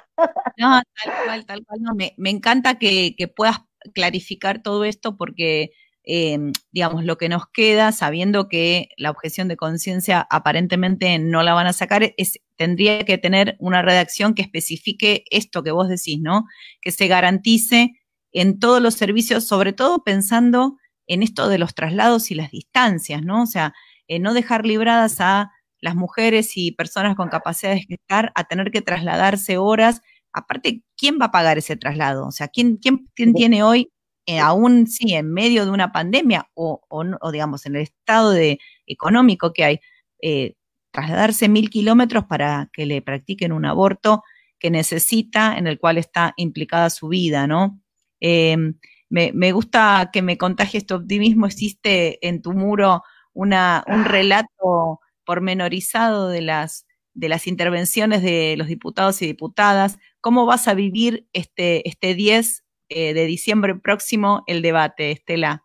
No, 0.57 0.81
tal 1.03 1.25
cual, 1.25 1.45
tal 1.45 1.63
cual. 1.63 1.79
me, 2.17 2.29
encanta 2.31 2.79
que, 2.79 3.13
puedas 3.35 3.59
clarificar 3.93 4.63
todo 4.63 4.83
esto 4.83 5.15
porque, 5.15 5.73
em, 6.11 6.53
digamos, 6.71 7.03
lo 7.05 7.17
que 7.19 7.29
nos 7.29 7.43
queda, 7.53 7.91
sabiendo 7.91 8.47
que 8.47 8.89
la 8.97 9.11
objeción 9.11 9.47
de 9.47 9.57
conciencia 9.57 10.25
aparentemente 10.31 11.19
no 11.19 11.43
la 11.43 11.53
van 11.53 11.67
a 11.67 11.73
sacar, 11.73 12.15
es, 12.17 12.39
tendría 12.55 13.05
que 13.05 13.19
tener 13.19 13.55
una 13.59 13.83
redacción 13.83 14.33
que 14.33 14.41
especifique 14.41 15.23
esto 15.29 15.61
que 15.61 15.69
vos 15.69 15.87
decís, 15.87 16.19
¿no? 16.19 16.45
Que 16.81 16.89
se 16.91 17.07
garantice 17.07 17.93
en 18.31 18.57
todos 18.57 18.81
los 18.81 18.95
servicios, 18.95 19.45
sobre 19.45 19.71
todo 19.71 20.03
pensando 20.03 20.77
en 21.05 21.21
esto 21.21 21.47
de 21.47 21.59
los 21.59 21.75
traslados 21.75 22.31
y 22.31 22.35
las 22.35 22.49
distancias, 22.49 23.21
¿no? 23.21 23.43
O 23.43 23.45
sea, 23.45 23.73
eh, 24.07 24.17
no 24.17 24.33
dejar 24.33 24.65
libradas 24.65 25.21
a 25.21 25.51
las 25.79 25.95
mujeres 25.95 26.57
y 26.57 26.71
personas 26.71 27.15
con 27.15 27.29
capacidad 27.29 27.73
de 27.73 27.81
gestar 27.81 28.31
a 28.33 28.45
tener 28.45 28.71
que 28.71 28.81
trasladarse 28.81 29.57
horas. 29.57 30.01
Aparte, 30.33 30.81
¿quién 30.97 31.19
va 31.21 31.25
a 31.25 31.31
pagar 31.31 31.59
ese 31.59 31.77
traslado? 31.77 32.25
O 32.25 32.31
sea, 32.31 32.47
¿quién, 32.47 32.77
quién, 32.77 33.33
tiene 33.35 33.61
hoy, 33.61 33.91
eh, 34.29 34.37
aún 34.39 34.85
sí, 34.85 35.15
en 35.15 35.33
medio 35.33 35.65
de 35.65 35.71
una 35.71 35.91
pandemia 35.91 36.51
o, 36.53 36.81
o, 36.87 37.31
digamos, 37.31 37.65
en 37.65 37.75
el 37.75 37.81
estado 37.81 38.29
de, 38.29 38.59
económico 38.85 39.53
que 39.53 39.63
hay, 39.63 39.79
eh, 40.21 40.53
trasladarse 40.91 41.49
mil 41.49 41.71
kilómetros 41.71 42.25
para 42.25 42.69
que 42.71 42.85
le 42.85 43.01
practiquen 43.01 43.51
un 43.51 43.65
aborto 43.65 44.23
que 44.59 44.69
necesita, 44.69 45.57
en 45.57 45.65
el 45.65 45.79
cual 45.79 45.97
está 45.97 46.35
implicada 46.37 46.91
su 46.91 47.07
vida, 47.07 47.47
¿no? 47.47 47.81
Em, 48.19 48.75
me, 49.09 49.31
me, 49.33 49.51
gusta 49.51 50.11
que 50.13 50.21
me 50.21 50.37
contagie 50.37 50.77
este 50.77 50.93
optimismo. 50.93 51.47
Existe 51.47 52.19
en 52.27 52.43
tu 52.43 52.53
muro 52.53 53.01
una, 53.33 53.83
un 53.87 54.05
relato 54.05 54.99
pormenorizado 55.25 56.29
de 56.29 56.41
las, 56.41 56.85
de 57.15 57.29
las 57.29 57.47
intervenciones 57.47 58.21
de 58.21 58.53
los 58.59 58.67
diputados 58.67 59.23
y 59.23 59.25
diputadas. 59.25 59.97
¿Cómo 60.21 60.45
vas 60.45 60.67
a 60.67 60.75
vivir 60.75 61.27
este, 61.33 61.89
este 61.89 62.13
10 62.13 62.63
eh, 62.89 63.13
de 63.13 63.25
diciembre 63.25 63.75
próximo 63.75 64.43
el 64.47 64.61
debate, 64.61 65.11
Estela? 65.11 65.63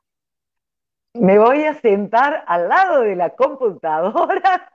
Me 1.14 1.38
voy 1.38 1.64
a 1.64 1.74
sentar 1.74 2.44
al 2.46 2.68
lado 2.68 3.00
de 3.02 3.16
la 3.16 3.30
computadora 3.30 4.70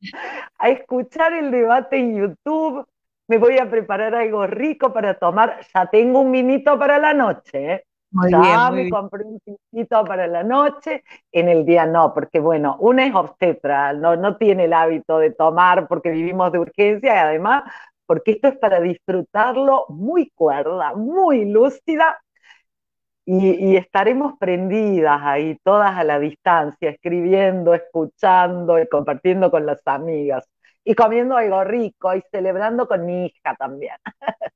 a 0.58 0.68
escuchar 0.68 1.32
el 1.32 1.50
debate 1.50 1.96
en 1.96 2.16
YouTube. 2.16 2.86
Me 3.28 3.38
voy 3.38 3.58
a 3.58 3.68
preparar 3.68 4.14
algo 4.14 4.46
rico 4.46 4.92
para 4.92 5.14
tomar. 5.14 5.60
Ya 5.74 5.86
tengo 5.86 6.20
un 6.20 6.30
minito 6.30 6.78
para 6.78 6.98
la 6.98 7.12
noche. 7.12 7.72
¿eh? 7.72 7.84
ya 8.28 8.70
me 8.70 8.90
compré 8.90 9.24
un 9.24 9.40
vinito 9.44 10.04
para 10.04 10.26
la 10.26 10.42
noche. 10.42 11.04
En 11.32 11.48
el 11.48 11.64
día 11.64 11.86
no, 11.86 12.12
porque 12.14 12.40
bueno, 12.40 12.76
una 12.80 13.06
es 13.06 13.14
obstetra, 13.14 13.92
no, 13.92 14.16
no 14.16 14.36
tiene 14.36 14.64
el 14.64 14.72
hábito 14.72 15.18
de 15.18 15.30
tomar 15.30 15.86
porque 15.86 16.10
vivimos 16.10 16.52
de 16.52 16.58
urgencia 16.58 17.14
y 17.14 17.18
además 17.18 17.64
porque 18.10 18.32
esto 18.32 18.48
es 18.48 18.58
para 18.58 18.80
disfrutarlo 18.80 19.86
muy 19.88 20.30
cuerda, 20.30 20.96
muy 20.96 21.44
lúcida 21.44 22.18
y, 23.24 23.76
estaremos 23.76 24.32
prendidas 24.36 25.20
ahí, 25.22 25.56
todas 25.62 25.96
a 25.96 26.02
la 26.02 26.18
distancia, 26.18 26.90
escribiendo, 26.90 27.72
escuchando 27.72 28.80
y 28.80 28.88
compartiendo 28.88 29.48
con 29.52 29.64
las 29.64 29.80
amigas. 29.84 30.44
Y 30.84 30.96
comiendo 30.96 31.36
algo 31.36 31.62
rico 31.62 32.12
y 32.12 32.20
celebrando 32.32 32.88
con 32.88 33.06
mi 33.06 33.26
hija 33.26 33.54
también. 33.56 33.94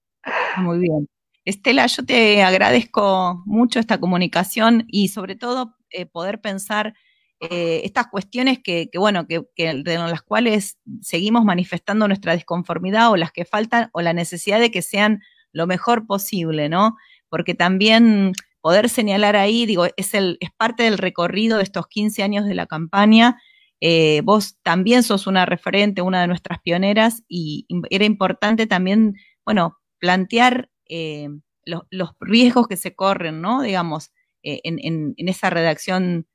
Muy 0.57 0.81
bien. 0.81 1.09
Estela, 1.45 1.87
yo 1.87 2.05
te 2.05 2.43
agradezco 2.43 3.41
mucho 3.47 3.79
esta 3.79 4.01
comunicación 4.01 4.83
y 4.89 5.11
sobre 5.11 5.37
todo 5.37 5.77
eh, 5.91 6.07
poder 6.07 6.41
pensar 6.41 6.95
eh, 7.41 7.83
estas 7.85 8.07
cuestiones 8.07 8.61
que, 8.63 8.89
bueno, 8.97 9.27
que, 9.27 9.45
de 9.57 9.99
las 9.99 10.23
cuales 10.23 10.79
seguimos 11.03 11.45
manifestando 11.45 12.07
nuestra 12.07 12.33
desconformidad 12.33 13.11
o 13.11 13.17
las 13.17 13.33
que 13.33 13.45
faltan 13.45 13.91
o 13.93 14.03
la 14.03 14.13
necesidad 14.13 14.61
de 14.61 14.71
que 14.71 14.83
sean 14.83 15.21
lo 15.53 15.67
mejor 15.67 16.07
posible, 16.07 16.69
¿no? 16.69 16.97
Porque 17.29 17.55
también 17.55 18.33
poder 18.61 18.89
señalar 18.89 19.37
ahí, 19.37 19.67
digo, 19.67 19.87
es, 19.97 20.15
el, 20.15 20.39
es 20.41 20.51
parte 20.57 20.85
del 20.85 20.97
recorrido 20.97 21.59
de 21.59 21.65
estos 21.65 21.87
15 21.89 22.23
años 22.23 22.47
de 22.47 22.55
la 22.55 22.67
campaña. 22.67 23.41
Eh, 23.81 24.23
vos 24.25 24.57
también 24.63 25.03
sos 25.03 25.27
una 25.27 25.45
referente, 25.45 26.03
una 26.03 26.21
de 26.23 26.29
nuestras 26.29 26.61
pioneras, 26.61 27.25
y 27.29 27.67
era 27.91 28.05
importante 28.05 28.67
también, 28.67 29.17
bueno, 29.45 29.77
plantear 29.99 30.71
eh, 30.89 31.29
los, 31.65 31.83
riesgos 32.21 32.69
que 32.69 32.77
se 32.77 32.95
corren, 32.95 33.43
¿no? 33.43 33.61
Digamos, 33.61 34.13
en, 34.43 35.15
esa 35.17 35.51
redacción 35.51 36.27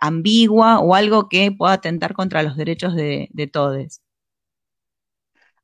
ambigua 0.00 0.80
o 0.80 0.94
algo 0.94 1.28
que 1.28 1.52
pueda 1.52 1.74
atentar 1.74 2.14
contra 2.14 2.42
los 2.42 2.56
derechos 2.56 2.94
de, 2.94 3.28
de 3.32 3.46
todos. 3.46 4.00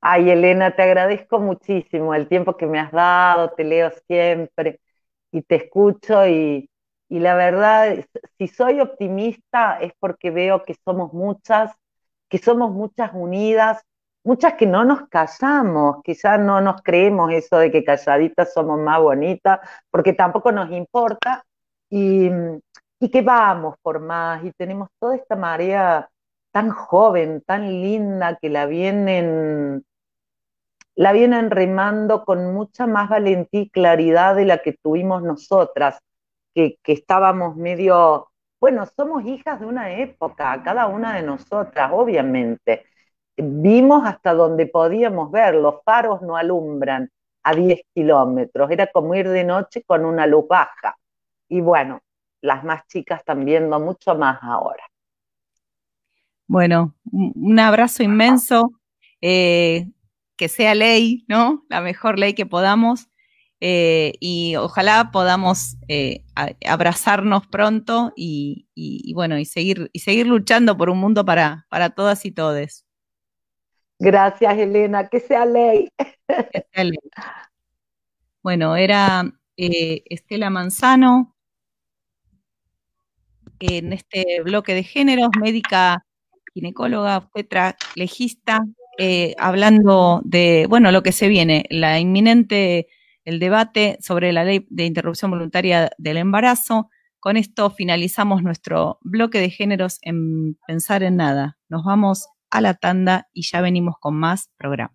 Ay, 0.00 0.30
Elena, 0.30 0.74
te 0.74 0.82
agradezco 0.82 1.40
muchísimo 1.40 2.14
el 2.14 2.26
tiempo 2.28 2.56
que 2.56 2.66
me 2.66 2.78
has 2.80 2.90
dado, 2.92 3.50
te 3.50 3.64
leo 3.64 3.90
siempre 4.06 4.80
y 5.30 5.42
te 5.42 5.56
escucho 5.56 6.26
y, 6.26 6.70
la 7.08 7.34
verdad, 7.34 8.04
si 8.38 8.48
soy 8.48 8.80
optimista 8.80 9.78
es 9.80 9.92
porque 9.98 10.30
veo 10.30 10.64
que 10.64 10.74
somos 10.84 11.12
muchas, 11.12 11.72
que 12.28 12.38
somos 12.38 12.72
muchas 12.72 13.10
unidas, 13.14 13.82
muchas 14.24 14.54
que 14.54 14.66
no 14.66 14.84
nos 14.84 15.08
callamos, 15.08 16.02
que 16.04 16.14
ya 16.14 16.38
no 16.38 16.60
nos 16.60 16.82
creemos 16.82 17.32
eso 17.32 17.58
de 17.58 17.70
que 17.70 17.84
calladitas 17.84 18.52
somos 18.54 18.78
más 18.80 19.00
bonitas, 19.00 19.60
porque 19.90 20.12
tampoco 20.14 20.52
nos 20.52 20.70
importa, 20.70 21.44
y, 21.90 22.30
y 23.00 23.10
que 23.10 23.22
vamos 23.22 23.76
por 23.82 24.00
más, 24.00 24.44
y 24.44 24.52
tenemos 24.52 24.88
toda 25.00 25.16
esta 25.16 25.36
marea 25.36 26.08
tan 26.52 26.70
joven, 26.70 27.42
tan 27.46 27.68
linda, 27.68 28.38
que 28.40 28.50
la 28.50 28.66
vienen 28.66 29.84
la 31.00 31.12
vienen 31.12 31.50
remando 31.50 32.24
con 32.26 32.52
mucha 32.52 32.86
más 32.86 33.08
valentía 33.08 33.62
y 33.62 33.70
claridad 33.70 34.36
de 34.36 34.44
la 34.44 34.58
que 34.58 34.74
tuvimos 34.74 35.22
nosotras, 35.22 35.98
que, 36.54 36.78
estábamos 36.84 37.56
medio, 37.56 38.28
bueno, 38.60 38.84
somos 38.84 39.24
hijas 39.24 39.60
de 39.60 39.66
una 39.66 39.92
época, 39.94 40.62
cada 40.62 40.88
una 40.88 41.14
de 41.14 41.22
nosotras, 41.22 41.90
obviamente. 41.94 42.84
Vimos 43.36 44.06
hasta 44.06 44.34
donde 44.34 44.66
podíamos 44.66 45.30
ver, 45.30 45.54
los 45.54 45.76
faros 45.84 46.20
no 46.20 46.36
alumbran 46.36 47.08
a 47.44 47.54
10 47.54 47.80
kilómetros, 47.94 48.70
era 48.70 48.86
como 48.88 49.14
ir 49.14 49.28
de 49.30 49.44
noche 49.44 49.82
con 49.84 50.04
una 50.04 50.26
luz 50.26 50.46
baja. 50.48 50.96
Y 51.48 51.62
bueno, 51.62 52.00
las 52.40 52.64
más 52.64 52.87
chicas 52.87 53.20
están 53.20 53.44
viendo 53.44 53.79
mucho 53.81 54.14
más 54.14 54.38
ahora. 54.42 54.83
Bueno, 56.46 56.94
un 57.05 57.59
abrazo 57.59 58.03
inmenso. 58.03 58.72
Eh, 59.20 59.87
que 60.40 60.48
sea 60.48 60.74
ley, 60.74 61.26
¿no? 61.29 61.66
La 61.68 61.83
mejor 61.83 62.18
ley 62.18 62.33
que 62.33 62.46
podamos. 62.46 63.11
Eh, 63.61 64.14
y 64.20 64.57
ojalá 64.57 65.11
podamos 65.12 65.76
eh, 65.87 66.24
abrazarnos 66.66 67.46
pronto 67.46 68.14
y, 68.16 68.66
bueno, 69.14 69.38
y 69.38 69.44
seguir, 69.44 69.90
y 69.92 69.98
seguir 69.98 70.26
luchando 70.26 70.79
por 70.79 70.88
un 70.88 70.96
mundo 70.96 71.26
para, 71.26 71.66
para 71.68 71.90
todas 71.90 72.24
y 72.24 72.33
todes. 72.33 72.87
Gracias, 73.98 74.57
Elena, 74.57 75.09
que 75.09 75.20
sea 75.20 75.44
ley. 75.44 75.90
Bueno, 78.42 78.76
era 78.76 79.31
eh, 79.59 80.03
Estela 80.07 80.48
Manzano 80.48 81.37
en 83.60 83.92
este 83.92 84.40
bloque 84.42 84.74
de 84.74 84.82
géneros, 84.82 85.30
médica, 85.38 86.04
ginecóloga, 86.52 87.18
obstetra, 87.18 87.76
legista, 87.94 88.64
eh, 88.98 89.34
hablando 89.38 90.20
de, 90.24 90.66
bueno, 90.68 90.90
lo 90.90 91.02
que 91.02 91.12
se 91.12 91.28
viene, 91.28 91.64
la 91.70 91.98
inminente, 91.98 92.88
el 93.24 93.38
debate 93.38 93.98
sobre 94.00 94.32
la 94.32 94.44
ley 94.44 94.66
de 94.70 94.84
interrupción 94.84 95.30
voluntaria 95.30 95.90
del 95.98 96.16
embarazo. 96.16 96.90
Con 97.18 97.36
esto 97.36 97.70
finalizamos 97.70 98.42
nuestro 98.42 98.98
bloque 99.02 99.38
de 99.38 99.50
géneros 99.50 99.98
en 100.02 100.56
Pensar 100.66 101.02
en 101.02 101.16
Nada. 101.16 101.58
Nos 101.68 101.84
vamos 101.84 102.28
a 102.50 102.60
la 102.60 102.74
tanda 102.74 103.28
y 103.32 103.42
ya 103.42 103.60
venimos 103.60 103.94
con 104.00 104.16
más 104.16 104.50
programa. 104.56 104.94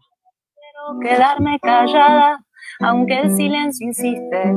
quedarme 1.02 1.60
callada, 1.60 2.46
aunque 2.82 3.20
el 3.20 3.36
silencio 3.36 3.88
insiste. 3.88 4.54